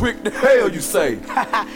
[0.00, 1.18] Trick, the hell you say?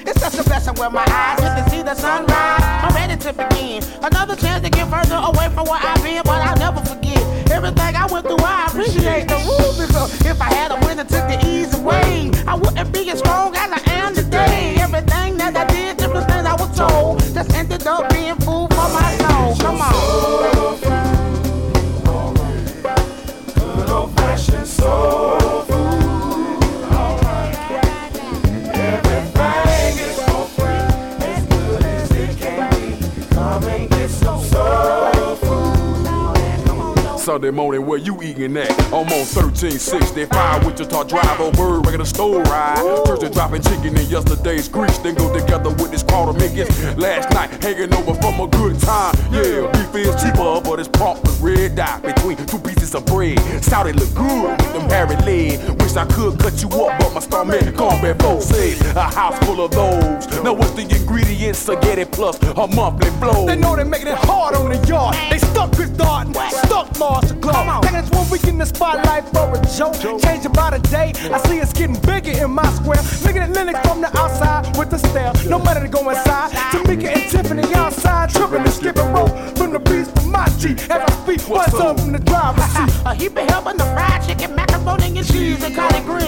[39.57, 43.05] 6, they five Wichita Drive, bird, regular store ride.
[43.07, 46.99] Thursday dropping chicken in yesterday's grease, then go together with this Carter Mickens.
[46.99, 49.15] Last night, hanging over from a good time.
[49.33, 53.39] Yeah, beef is cheaper, but it's pumped with red dye between two pieces of bread.
[53.65, 55.84] Saudi look good with them hairy legs.
[55.95, 59.65] Wish I could cut you up, but my stomach combat folks said a house full
[59.65, 60.27] of those.
[60.43, 61.69] Now what's the ingredients?
[61.69, 63.47] I get it plus a monthly blow.
[63.47, 65.15] They know they're making it hard on the yard.
[65.31, 66.35] They stuck Chris Darden,
[66.67, 67.85] stuck Marcia Clark.
[67.85, 70.21] Taking this one week in the spotlight for a joke.
[70.21, 71.13] Change by the day.
[71.31, 73.01] I see it's getting bigger in my square.
[73.23, 75.33] Looking at Linux from the outside with the stare.
[75.49, 76.51] No matter to go inside.
[76.73, 80.71] Tamika and Tiffany outside, tripping and skipping rope from the beats from my G.
[80.91, 83.03] As I speak, what's up from the driver's seat?
[83.07, 85.75] A heap of help on the fried chicken, macaroni and cheese, and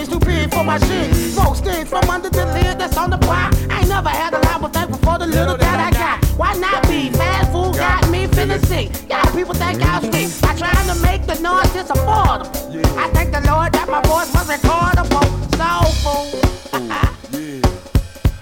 [0.07, 1.15] too big for my shit.
[1.15, 1.57] Smoke
[1.87, 3.55] from under the lid that's on the pot.
[3.71, 6.25] I ain't never had a lot thankful for the little that I got.
[6.39, 7.11] Why not be?
[7.11, 8.91] Fast food got me feeling sick.
[9.09, 10.29] Y'all people think I'm sick.
[10.49, 12.49] I trying to make the noise just affordable.
[12.97, 15.27] I thank the Lord that my voice was recordable.
[15.57, 16.47] Soulful.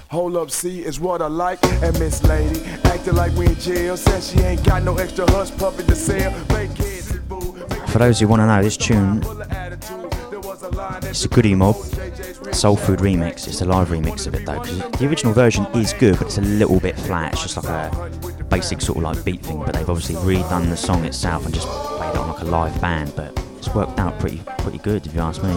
[0.08, 1.58] Hold up, see, is what I like.
[1.82, 3.96] And Miss Lady acting like we in jail.
[3.96, 6.32] Says she ain't got no extra hush puppy to sell.
[7.88, 9.20] For those who want to know, this tune,
[10.66, 11.76] it's a goodie Mob
[12.54, 13.46] Soul Food remix.
[13.46, 14.62] It's a live remix of it though.
[14.62, 17.34] The original version is good, but it's a little bit flat.
[17.34, 19.58] It's just like a basic sort of like beat thing.
[19.58, 22.80] But they've obviously redone the song itself and just played it on like a live
[22.80, 23.12] band.
[23.14, 25.52] But it's worked out pretty pretty good if you ask me.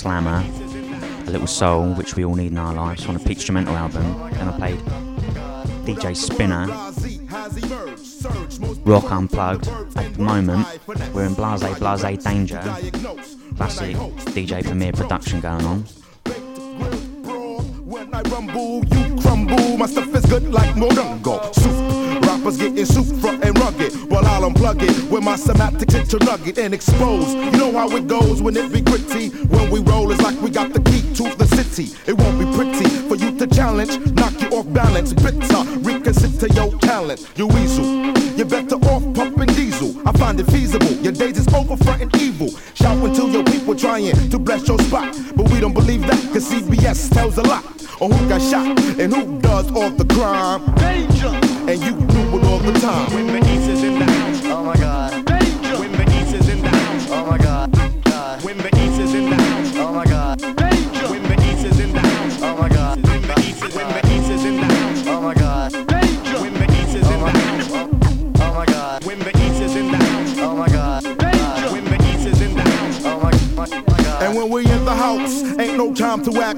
[0.00, 0.42] Slammer,
[1.26, 4.02] A Little Soul, which we all need in our lives, on a Pete Instrumental album.
[4.30, 4.78] Then I played
[5.84, 6.68] DJ Spinna,
[8.86, 9.68] Rock Unplugged.
[9.98, 10.66] At the moment,
[11.12, 12.62] we're in Blahzay Blahzay Danger,
[13.58, 13.94] classic
[14.34, 15.84] DJ Premier production going on.
[18.30, 19.76] Rumble, you crumble.
[19.76, 20.74] My stuff is good like.
[21.54, 22.22] Soup.
[22.22, 23.39] Rappers getting soup rugged.
[24.70, 27.36] While I'll unplug it with my semantics into nugget and exposed.
[27.36, 29.30] You know how it goes when it be gritty.
[29.46, 31.90] When we roll, it's like we got the key to the city.
[32.06, 33.98] It won't be pretty for you to challenge.
[34.12, 35.12] Knock you off balance.
[35.12, 35.62] Bitter.
[35.80, 37.28] Reconsider your talent.
[37.36, 37.84] You weasel.
[38.36, 39.96] You're better off pumping diesel.
[40.06, 40.92] I find it feasible.
[41.02, 42.50] Your days is over fronting evil.
[42.74, 45.18] Shout until your people trying to bless your spot.
[45.34, 47.64] But we don't believe that, cause CBS tells a lot.
[48.00, 50.74] On who got shot and who does all the crime.
[50.76, 51.28] Danger!
[51.68, 53.59] And you do it all the time.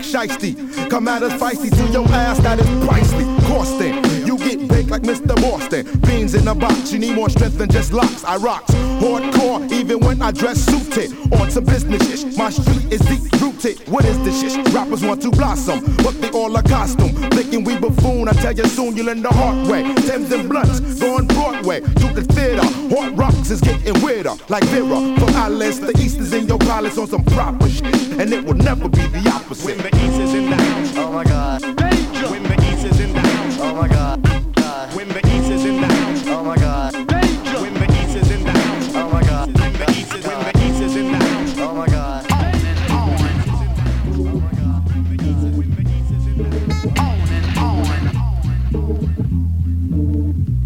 [0.03, 0.91] Shisty.
[0.91, 3.25] Come at us feisty to your ass, that is pricey.
[3.47, 3.95] Costing.
[4.27, 5.35] You get baked like Mr.
[5.37, 6.01] Boston.
[6.01, 8.25] Beans in a box, you need more strength than just locks.
[8.25, 8.73] I rocks
[9.03, 11.13] hardcore, even when I dress suited.
[11.33, 13.89] On some business shit, my street is deep rooted.
[13.89, 14.73] What is this shit?
[14.73, 17.15] Rappers want to blossom, but they all a costume.
[17.31, 19.83] Thinking we buffoon, I tell you soon you'll learn the hard way.
[19.95, 22.65] Thames and blunts, going Broadway to the theater.
[22.95, 25.79] Hard rocks is getting weirder, like Vera from Alice.
[25.79, 29.07] The East is in your palace on some proper shit, and it will never be
[29.09, 29.32] the.
[29.63, 31.61] When the East is in the house, oh my God.
[31.63, 32.29] Danger.
[32.31, 34.21] When the East is in the house, oh my God.
[34.57, 34.95] God.
[34.97, 36.93] When the East is in the house, oh my God.
[36.93, 37.61] Danger.
[37.61, 39.47] When the East is in the house, oh my God.
[39.61, 42.27] When the East is, oh when the East is in the house, oh my God.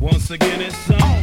[0.01, 1.16] Once again it's on.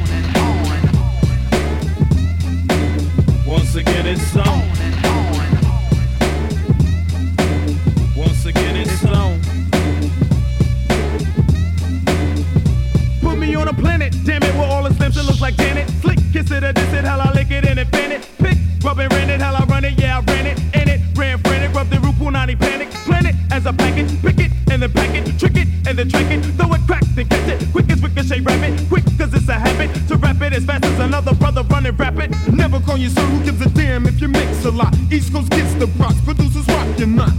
[33.04, 34.96] You sir, who gives a damn if you mix a lot.
[35.12, 37.34] East Coast gets the props, producers rock your nut.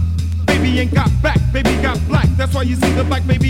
[0.45, 2.27] Baby ain't got back, baby got black.
[2.37, 3.44] That's why you see the black baby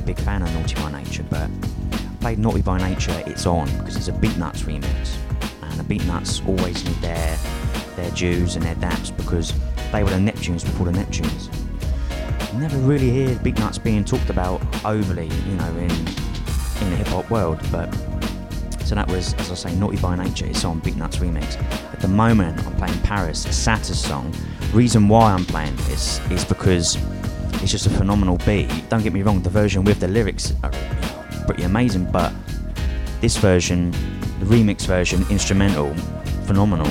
[0.00, 1.50] a big fan of Naughty by Nature, but
[1.92, 5.16] I played Naughty by Nature It's On because it's a Beatnuts remix.
[5.62, 7.36] And the Beatnuts always need their
[7.96, 9.52] their Jews and their daps because
[9.92, 11.52] they were the Neptunes before the Neptunes.
[12.52, 17.08] You never really hear Beatnuts being talked about overly, you know, in in the hip
[17.08, 17.92] hop world, but
[18.84, 20.46] so that was, as I say, Naughty by Nature.
[20.46, 21.60] It's on Beatnuts remix.
[21.92, 24.34] At the moment, I'm playing Paris, a Satis song.
[24.72, 26.96] Reason why I'm playing this is because
[27.62, 28.68] it's just a phenomenal beat.
[28.88, 30.72] Don't get me wrong, the version with the lyrics are
[31.46, 32.32] pretty amazing, but
[33.20, 33.92] this version,
[34.40, 35.94] the remix version, instrumental,
[36.44, 36.90] phenomenal.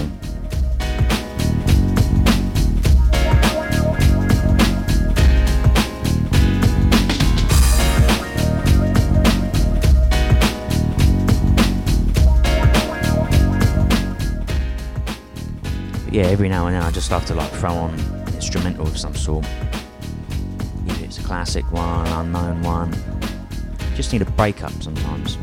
[16.10, 18.98] Yeah, every now and then I just love to like throw on an instrumental of
[18.98, 19.46] some sort.
[21.42, 22.94] Classic one, unknown one.
[23.96, 25.40] Just need a break up sometimes.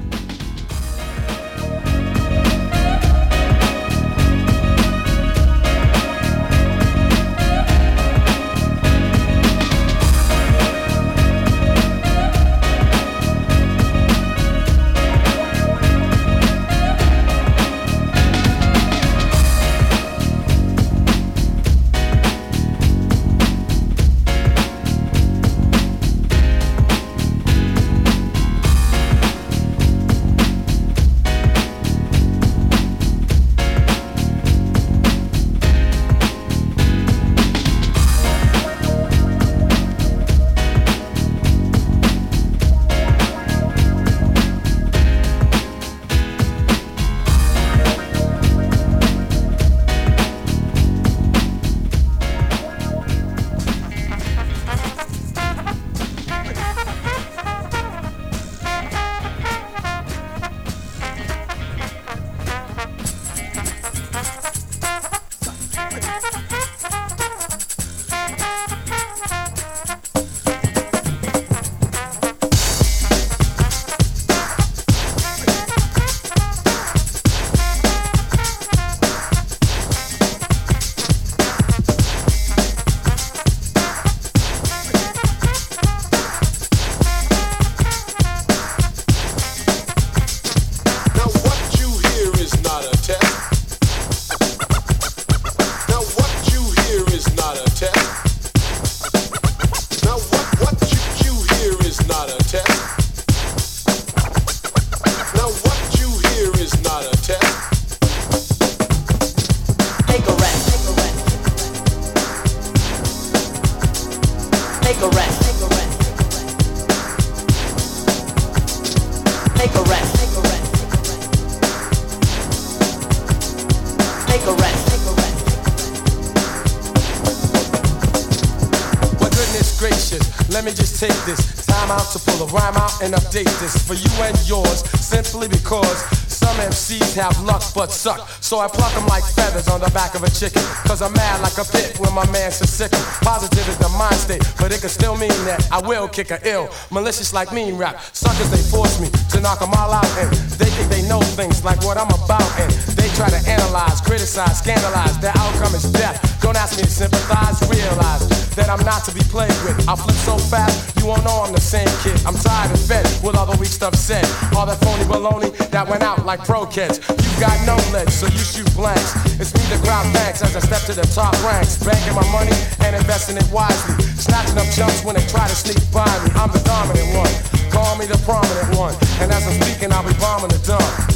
[137.28, 140.30] Have luck but suck, so I pluck 'em like feathers on the back of a
[140.30, 140.62] chicken.
[140.86, 142.92] Cause I'm mad like a pit when my man's says sick.
[143.22, 146.38] Positive is the mind state, but it can still mean that I will kick a
[146.48, 146.68] ill.
[146.90, 148.00] Malicious like mean rap.
[148.12, 150.30] Suckers, they force me to knock 'em all out, and
[150.60, 154.58] they think they know things like what I'm about, and they try to analyze, criticize,
[154.58, 155.18] scandalize.
[155.18, 156.16] Their outcome is death.
[156.40, 159.78] Don't ask me to sympathize, realize that I'm not to be played with.
[159.86, 162.18] I flip so fast, you won't know I'm the same kid.
[162.26, 164.26] I'm tired and fed with all the weak stuff said.
[164.58, 166.98] All that phony baloney that went out like pro kids.
[167.06, 169.14] You got no legs, so you shoot blanks.
[169.38, 171.78] It's me the crowd thanks as I step to the top ranks.
[171.78, 172.52] Banking my money
[172.82, 173.94] and investing it wisely.
[174.18, 176.34] Snatching up jumps when they try to sneak by me.
[176.34, 177.34] I'm the dominant one.
[177.70, 178.94] Call me the prominent one.
[179.22, 181.07] And as I'm speaking, I'll be bombing the dump.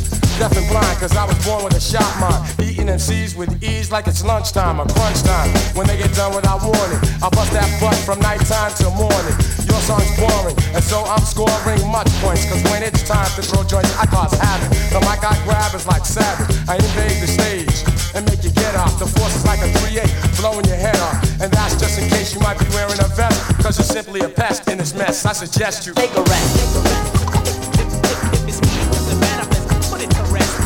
[0.43, 2.43] Deaf and blind, cause I was born with a shot mind.
[2.59, 5.47] Eating MCs with ease like it's lunchtime or crunch time.
[5.79, 9.39] When they get done without warning, I bust that butt from nighttime till morning.
[9.71, 12.43] Your song's boring, and so I'm scoring much points.
[12.51, 14.67] Cause when it's time to throw joints, I cause havoc.
[14.91, 16.51] The mic I grab is like savage.
[16.67, 17.87] I invade the stage
[18.19, 18.99] and make you get off.
[18.99, 21.23] The force is like a 3-8, blowing your head off.
[21.39, 23.39] And that's just in case you might be wearing a vest.
[23.63, 25.23] Cause you're simply a pest in this mess.
[25.23, 27.02] I suggest you take a rest.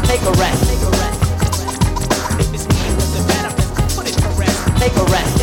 [0.07, 0.63] Take a rest.
[0.71, 1.21] Take a rest.
[4.79, 5.37] Take a rest.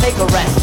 [0.00, 0.54] Take a rest.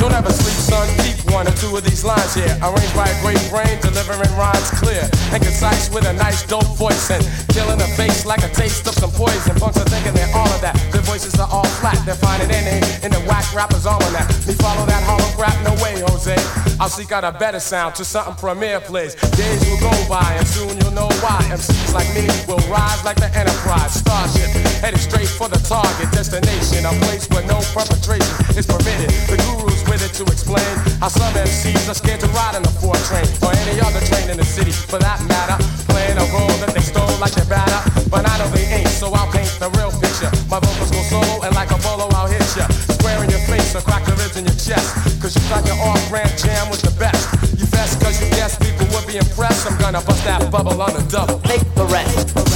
[0.00, 0.88] Don't ever sleep, son.
[1.04, 2.58] Keep one or two of these lines here.
[2.62, 7.10] Arranged by a great brain, delivering rhymes clear and concise with a nice dope voice
[7.10, 9.54] and killing the face like a taste of some poison.
[9.56, 10.91] Punks are thinking they're all of that.
[11.02, 11.98] Their voices are all flat.
[12.06, 14.28] They're finding any in the whack rapper's almanac.
[14.46, 15.58] Me follow that hollow crap?
[15.66, 16.38] No way, Jose.
[16.78, 19.14] I'll seek out a better sound to something Premier plays.
[19.34, 21.42] Days will go by and soon you'll know why.
[21.50, 24.46] MCs like me will rise like the Enterprise Starship,
[24.78, 29.10] headed straight for the target destination, a place where no perpetration is permitted.
[29.26, 30.70] The guru's with it to explain
[31.02, 34.30] how some MCs are scared to ride in the four train or any other train
[34.30, 35.58] in the city, for that matter.
[35.90, 39.10] Playing a role that they stole like they're batter, but I know they ain't, so
[39.10, 40.30] I'll paint the real picture.
[40.46, 40.91] My vocals
[45.32, 47.58] Cause you thought your off-brand jam was the best.
[47.58, 49.66] You best cause you guess people would be impressed.
[49.70, 51.38] I'm gonna bust that bubble on the double.
[51.40, 52.51] Take the rest.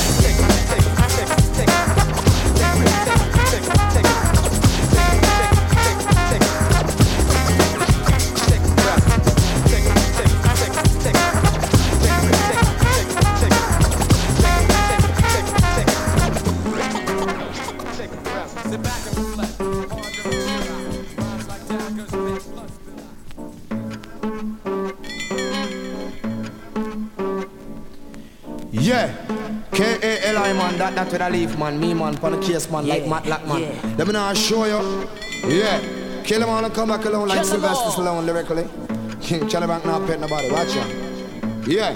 [30.97, 33.97] That that with a leaf man, me man, for the case man, like Matlock man.
[33.97, 35.09] Let me now show you.
[35.47, 35.78] Yeah.
[36.24, 37.93] Kill him all and come back alone like Kill 'em Sylvester all.
[37.93, 38.64] Stallone lyrically.
[39.20, 40.85] King Chalabank now pet nobody, watch ya.
[41.66, 41.93] Yeah.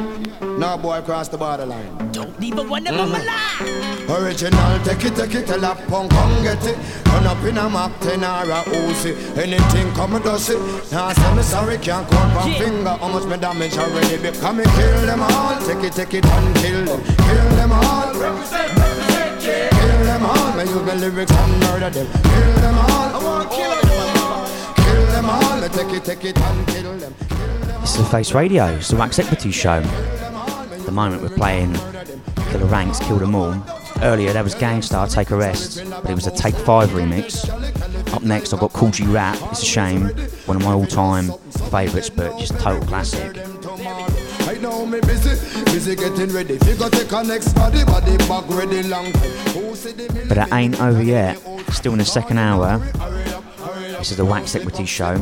[0.58, 2.10] Now boy cross the borderline.
[2.12, 4.10] Don't even want them on my line.
[4.10, 6.76] Original, take it, take it, tell a punk, come get it.
[7.06, 9.14] Run up in a Mac 10 or a Uzi.
[9.38, 10.58] Anything come and does it.
[10.92, 12.58] Now say me sorry, can't count one Yeah.
[12.58, 12.90] finger.
[13.00, 14.30] How much me damage already be?
[14.38, 15.56] Come and kill them all.
[15.66, 17.00] Take it, take it and kill them.
[17.16, 18.12] Kill them all.
[18.14, 18.76] Represent, represent.
[18.76, 18.89] Kill
[20.64, 20.84] them all.
[20.84, 22.06] Me use my lyrics and murder them.
[22.06, 22.90] Kill them all.
[22.90, 24.48] I wanna kill them all.
[24.74, 25.68] Kill them all.
[25.68, 27.14] Take it, take it and kill them.
[27.82, 29.82] It's the Face Radio, it's the Wax Equity Show.
[29.82, 31.74] At the moment, we're playing
[32.50, 33.54] Killer Ranks, Kill Them All.
[34.02, 37.48] Earlier, there was Gang Starr, Take a Rest, but it was a Take 5 remix.
[38.14, 40.08] Up next, I've got Kool G Rap, It's a Shame,
[40.46, 41.32] one of my all time
[41.70, 43.36] favourites, but just total classic.
[45.80, 46.58] I know me busy, busy getting ready.
[46.58, 49.30] Figure take a next body, body back ready long time.
[49.54, 51.38] Who see the But it ain't over yet.
[51.72, 52.78] Still in the second hour.
[53.98, 55.16] This is the Wax Equity Show,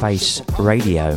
[0.00, 1.16] Face Radio.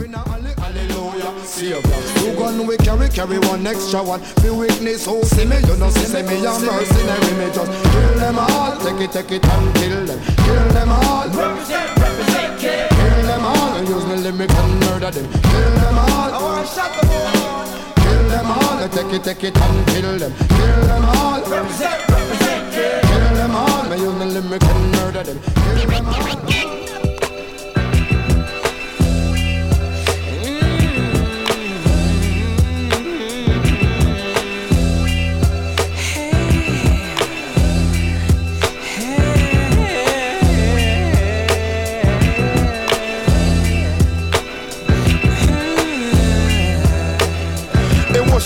[1.58, 4.22] Two gun we carry, carry one extra one.
[4.44, 8.40] Be witness who see me, you know see me a mercenary me just kill them
[8.40, 8.78] all.
[8.78, 10.20] Take it, take it and kill them.
[10.36, 11.28] Kill them all.
[11.30, 12.88] Represent, represent, kill.
[12.90, 13.78] Kill them all.
[13.78, 15.32] And use me lyrics and murder them.
[15.32, 16.34] Kill them all.
[16.34, 17.37] I wanna shot them all.
[18.90, 19.04] Kill.
[19.04, 20.34] Take it, take it and kill them.
[20.48, 21.42] Kill them all.
[21.42, 23.02] Represent, represent, kill.
[23.02, 23.84] Kill them all.
[23.90, 25.40] Me use me lyrics and murder them.
[25.76, 26.87] Kill them all.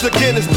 [0.04, 0.51] Again, G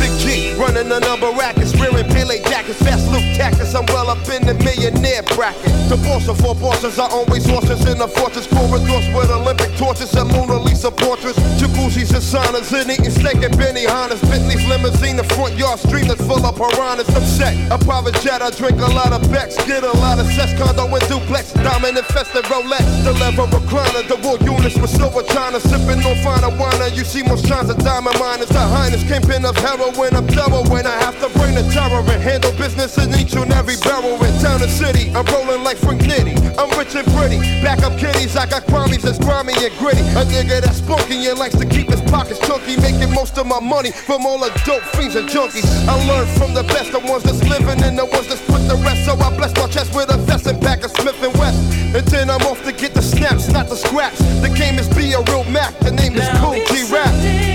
[0.59, 3.75] running a number rackets, wearing Pelle jackets, fast loop tactics.
[3.75, 5.73] I'm well up in the millionaire bracket.
[5.89, 10.15] The boss of four bosses are always horses in the fortress corridors with Olympic torches
[10.15, 11.39] and Mona Lisa portraits.
[11.61, 14.21] Jacuzzis and saunas and eating steak and Benihanas.
[14.29, 17.09] Bentley's limousine, the front yard street that's full of piranhas.
[17.15, 17.55] I'm set.
[17.71, 20.87] A private jet, I drink a lot of Becks, get a lot of sex condo
[20.87, 21.53] and duplex.
[21.55, 26.51] Diamond infested Rolex, the lever recliner, the wool units with silver china, sipping on finer
[26.59, 26.75] wine.
[26.95, 28.49] You see most shines of diamond miners.
[28.49, 32.23] The highness kingpin of heroin, I'm thorough when I have to bring the terror and
[32.23, 35.11] handle business in each and every barrel in town and city.
[35.15, 36.37] I'm rolling like Frank Nitti.
[36.59, 37.39] I'm rich and pretty.
[37.63, 40.05] Back up kitties, I got crummies that's grimy and gritty.
[40.19, 43.61] A nigga that's spunky and likes to keep his pockets chunky, making most of my
[43.61, 45.67] money from all the dope fiends and junkies.
[45.89, 48.77] I learned from the best, the ones that's living and the ones that's put the
[48.85, 49.05] rest.
[49.05, 51.59] So I bless my chest with a vest and pack of Smith and West.
[51.95, 54.19] And then I'm off to get the snaps, not the scraps.
[54.41, 55.79] The game is be a real Mac.
[55.81, 57.54] The name is Kool G Rap.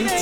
[0.00, 0.21] This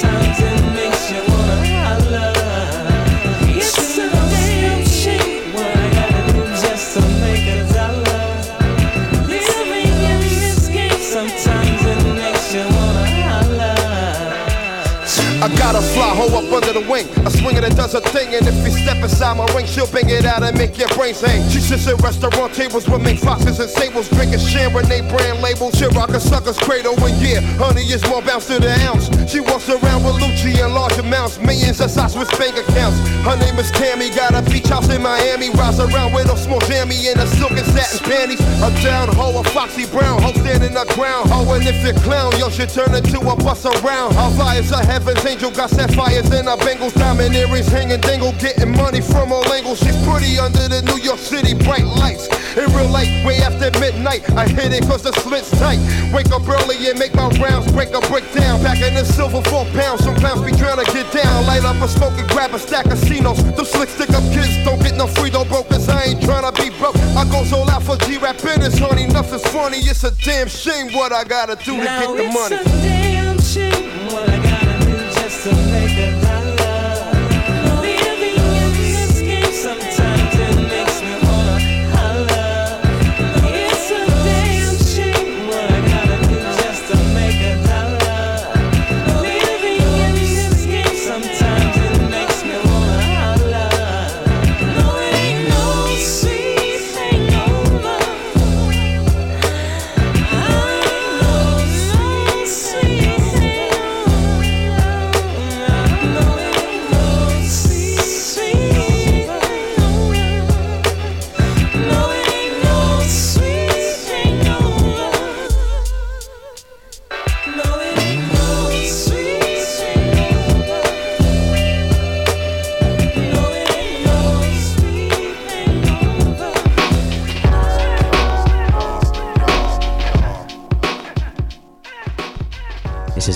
[15.40, 17.08] I got a fly hoe up under the wing.
[17.24, 20.10] A swinger that does a thing, and if you step inside my ring, she'll bang
[20.12, 21.48] it out and make your brains hang.
[21.48, 25.80] She sits at restaurant tables with mink foxes and sables, drinking Chardonnay brand labels.
[25.80, 29.08] She rock a sucker's cradle, and yeah, honey is more bounce to the ounce.
[29.32, 33.00] She walks around with Lucci in large amounts, millions of size with bank accounts.
[33.24, 35.48] Her name is Tammy, got a beach house in Miami.
[35.56, 38.44] Rides around with a small jammy in a silk and satin panties.
[38.60, 41.32] A down hoe, a foxy brown hoe standing the ground.
[41.32, 44.16] Oh, and if you clown, yo, should turn into a bus around.
[44.20, 48.74] Our flyers are heaven's angel, got sapphires in her bangles, diamond earrings hanging dangle, getting
[48.74, 49.78] money from all angles.
[49.78, 52.26] She's pretty under the New York City bright lights.
[52.58, 55.78] In real life, way after midnight, I hit it cause the slit's tight.
[56.12, 58.62] Wake up early and make my rounds, break a brick down.
[58.62, 61.46] Back in the silver four pounds, some clowns be trying to get down.
[61.46, 63.38] Light up a smoke and grab a stack of Cinos.
[63.54, 65.88] Them slick stick up kids don't get no free, no brokers.
[65.88, 66.96] I ain't trying to be broke.
[67.14, 69.06] I go so out for G-rap business, honey.
[69.06, 69.78] Nothing's funny.
[69.78, 72.56] It's a damn shame what I gotta do to Now get the it's money.
[72.56, 74.69] a damn shame what I gotta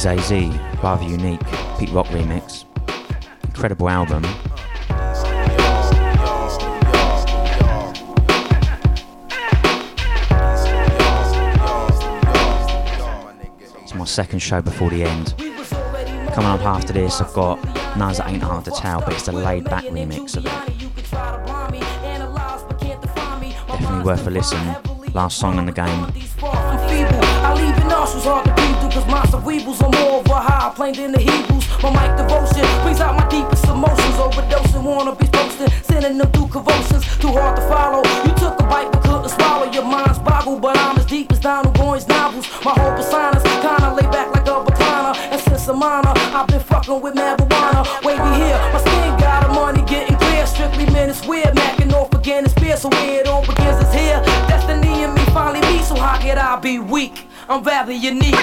[0.07, 0.31] AZ,
[0.83, 1.41] rather unique,
[1.79, 2.65] Pete Rock remix.
[3.45, 4.25] Incredible album.
[13.83, 15.35] It's my second show before the end.
[16.35, 17.63] Coming up after this, I've got
[17.97, 20.53] Nas Ain't Hard to Tell, but it's the laid back remix of it.
[23.69, 24.77] Definitely worth a listen.
[25.15, 26.64] Last song in the game.
[29.35, 31.67] My cerebrals are more of a high plane than the Hebrews.
[31.83, 34.15] My mic devotion brings out my deepest emotions.
[34.17, 37.05] Overdosing, wanna be posting Sending them through convulsions.
[37.19, 38.03] Too hard to follow.
[38.25, 39.71] You took a bite but couldn't swallow.
[39.71, 42.47] Your mind's boggled But I'm as deep as Donald Goines novels.
[42.65, 45.17] My whole persona's kinda laid back like a recliner.
[45.33, 47.83] And since I'm minor I've been fucking with marijuana.
[48.05, 50.47] Wavy here, my skin got a money getting clear.
[50.47, 51.55] Strictly men it's weird.
[51.55, 54.21] Macking off again it's fear So where it all begins is here.
[54.49, 55.85] Destiny and me finally meet.
[55.85, 57.27] So how could I be weak?
[57.47, 58.35] I'm rather unique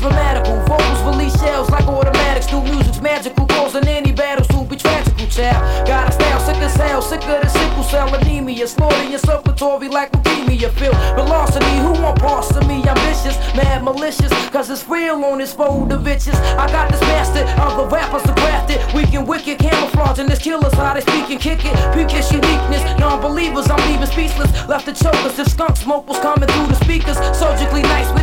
[0.00, 0.56] dramatical.
[0.66, 5.86] Vocals release shells like automatics, do music's magical, causing any battles to be tragical, child.
[5.86, 8.40] Got a style sick as hell, sicker than sickle cell anemia.
[8.40, 8.68] ischemia.
[8.68, 10.70] Slaughter your circulatory like leukemia.
[10.72, 12.82] Feel velocity, who want parts of me?
[12.86, 16.34] Ambitious, mad malicious, cause it's real on this fold of bitches.
[16.56, 18.78] I got this master, other rappers are grafted.
[18.94, 21.74] Weak and wicked, camouflaging this killers, how they speak and kick it.
[21.94, 24.50] Peakish uniqueness, non believers, I'm leaving speechless.
[24.68, 27.16] Left the chokers if skunk smoke was coming through the speakers.
[27.36, 28.19] Surgically nice with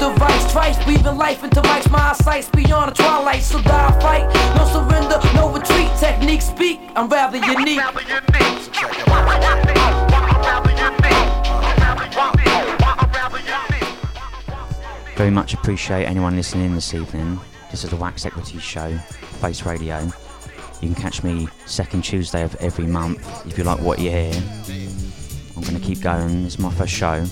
[0.00, 0.52] device.
[0.52, 0.78] Twice
[1.20, 3.42] life into my eyesight beyond the twilight.
[3.42, 5.90] So die fight, no surrender, no retreat.
[5.98, 7.80] Technique speak, I'm rather unique.
[15.16, 17.38] Very much appreciate anyone listening this evening.
[17.70, 18.96] This is the Wax Equity Show,
[19.42, 20.00] Face Radio.
[20.80, 24.32] You can catch me second Tuesday of every month if you like what you hear.
[25.54, 26.46] I'm going to keep going.
[26.46, 27.22] It's my first show.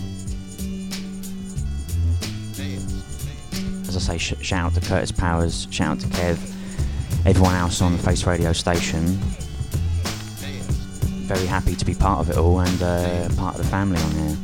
[3.98, 6.38] I say, sh- shout out to Curtis Powers, shout out to Kev,
[7.26, 9.04] everyone else on the Face Radio station.
[11.26, 14.12] Very happy to be part of it all and uh, part of the family on
[14.12, 14.36] here.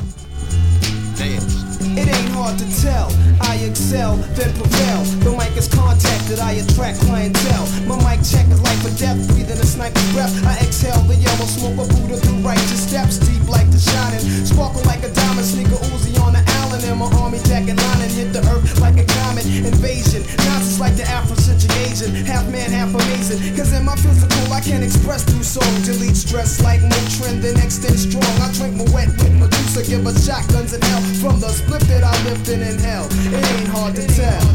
[2.44, 3.08] Hard to tell.
[3.40, 5.00] I excel, then prevail.
[5.24, 7.64] The mic is contacted, I attract clientele.
[7.88, 10.36] My mic check is life or death, breathing a sniper's breath.
[10.44, 14.20] I exhale the yellow smoke of Buddha through righteous steps, deep like the shining.
[14.44, 16.84] Sparkle like a diamond, sneaker Uzi on the Allen.
[16.84, 20.20] And my army jacket lining hit the earth like a comet invasion.
[20.44, 23.40] Nonsense like the Afrocentric Asian, half man, half amazing.
[23.56, 25.72] Cause in my physical, I can't express through song.
[25.80, 28.28] Delete stress like Motrin, then extend strong.
[28.44, 31.00] I drink my wet with Medusa, give us shotguns and hell.
[31.24, 34.54] From the split that I lifted in hell, it ain't hard to tell.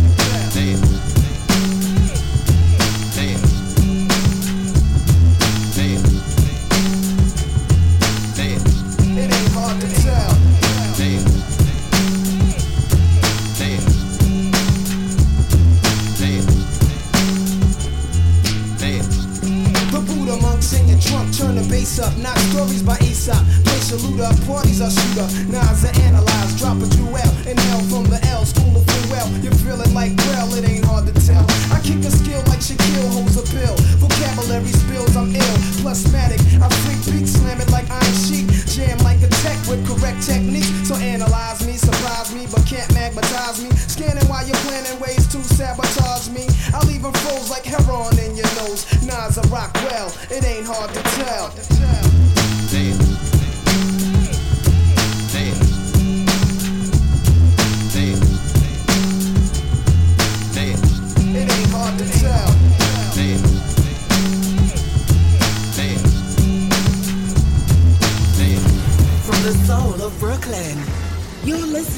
[21.39, 22.17] Turn the bass up.
[22.17, 23.68] Not stories by Aesop.
[23.89, 25.33] Loot up, parties are shoot up.
[25.49, 27.17] Nas are analyze, drop a jewel.
[27.49, 29.25] Inhale from the L, school of free well.
[29.41, 31.41] You're feeling like well, it ain't hard to tell.
[31.73, 33.73] I kick a skill like Shaquille holds a pill.
[33.97, 35.57] Vocabulary spills, I'm ill.
[35.81, 38.45] Plus matic, I freak beat, slam it like Iron Sheik.
[38.69, 40.69] Jam like a tech with correct technique.
[40.85, 43.73] So analyze me, surprise me, but can't magnetize me.
[43.89, 46.45] Scanning while you're planning ways to sabotage me.
[46.77, 48.85] I'll even froze like heroin in your nose.
[49.01, 51.01] Nas a rock well, it ain't hard to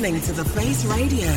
[0.02, 1.32] listening to The Face Radio.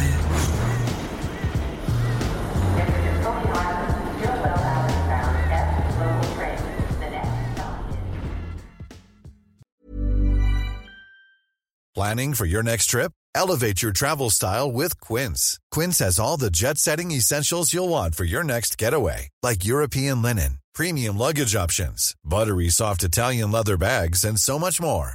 [11.95, 13.13] Planning for your next trip?
[13.35, 15.61] Elevate your travel style with Quince.
[15.71, 20.23] Quince has all the jet setting essentials you'll want for your next getaway, like European
[20.23, 25.15] linen, premium luggage options, buttery soft Italian leather bags, and so much more.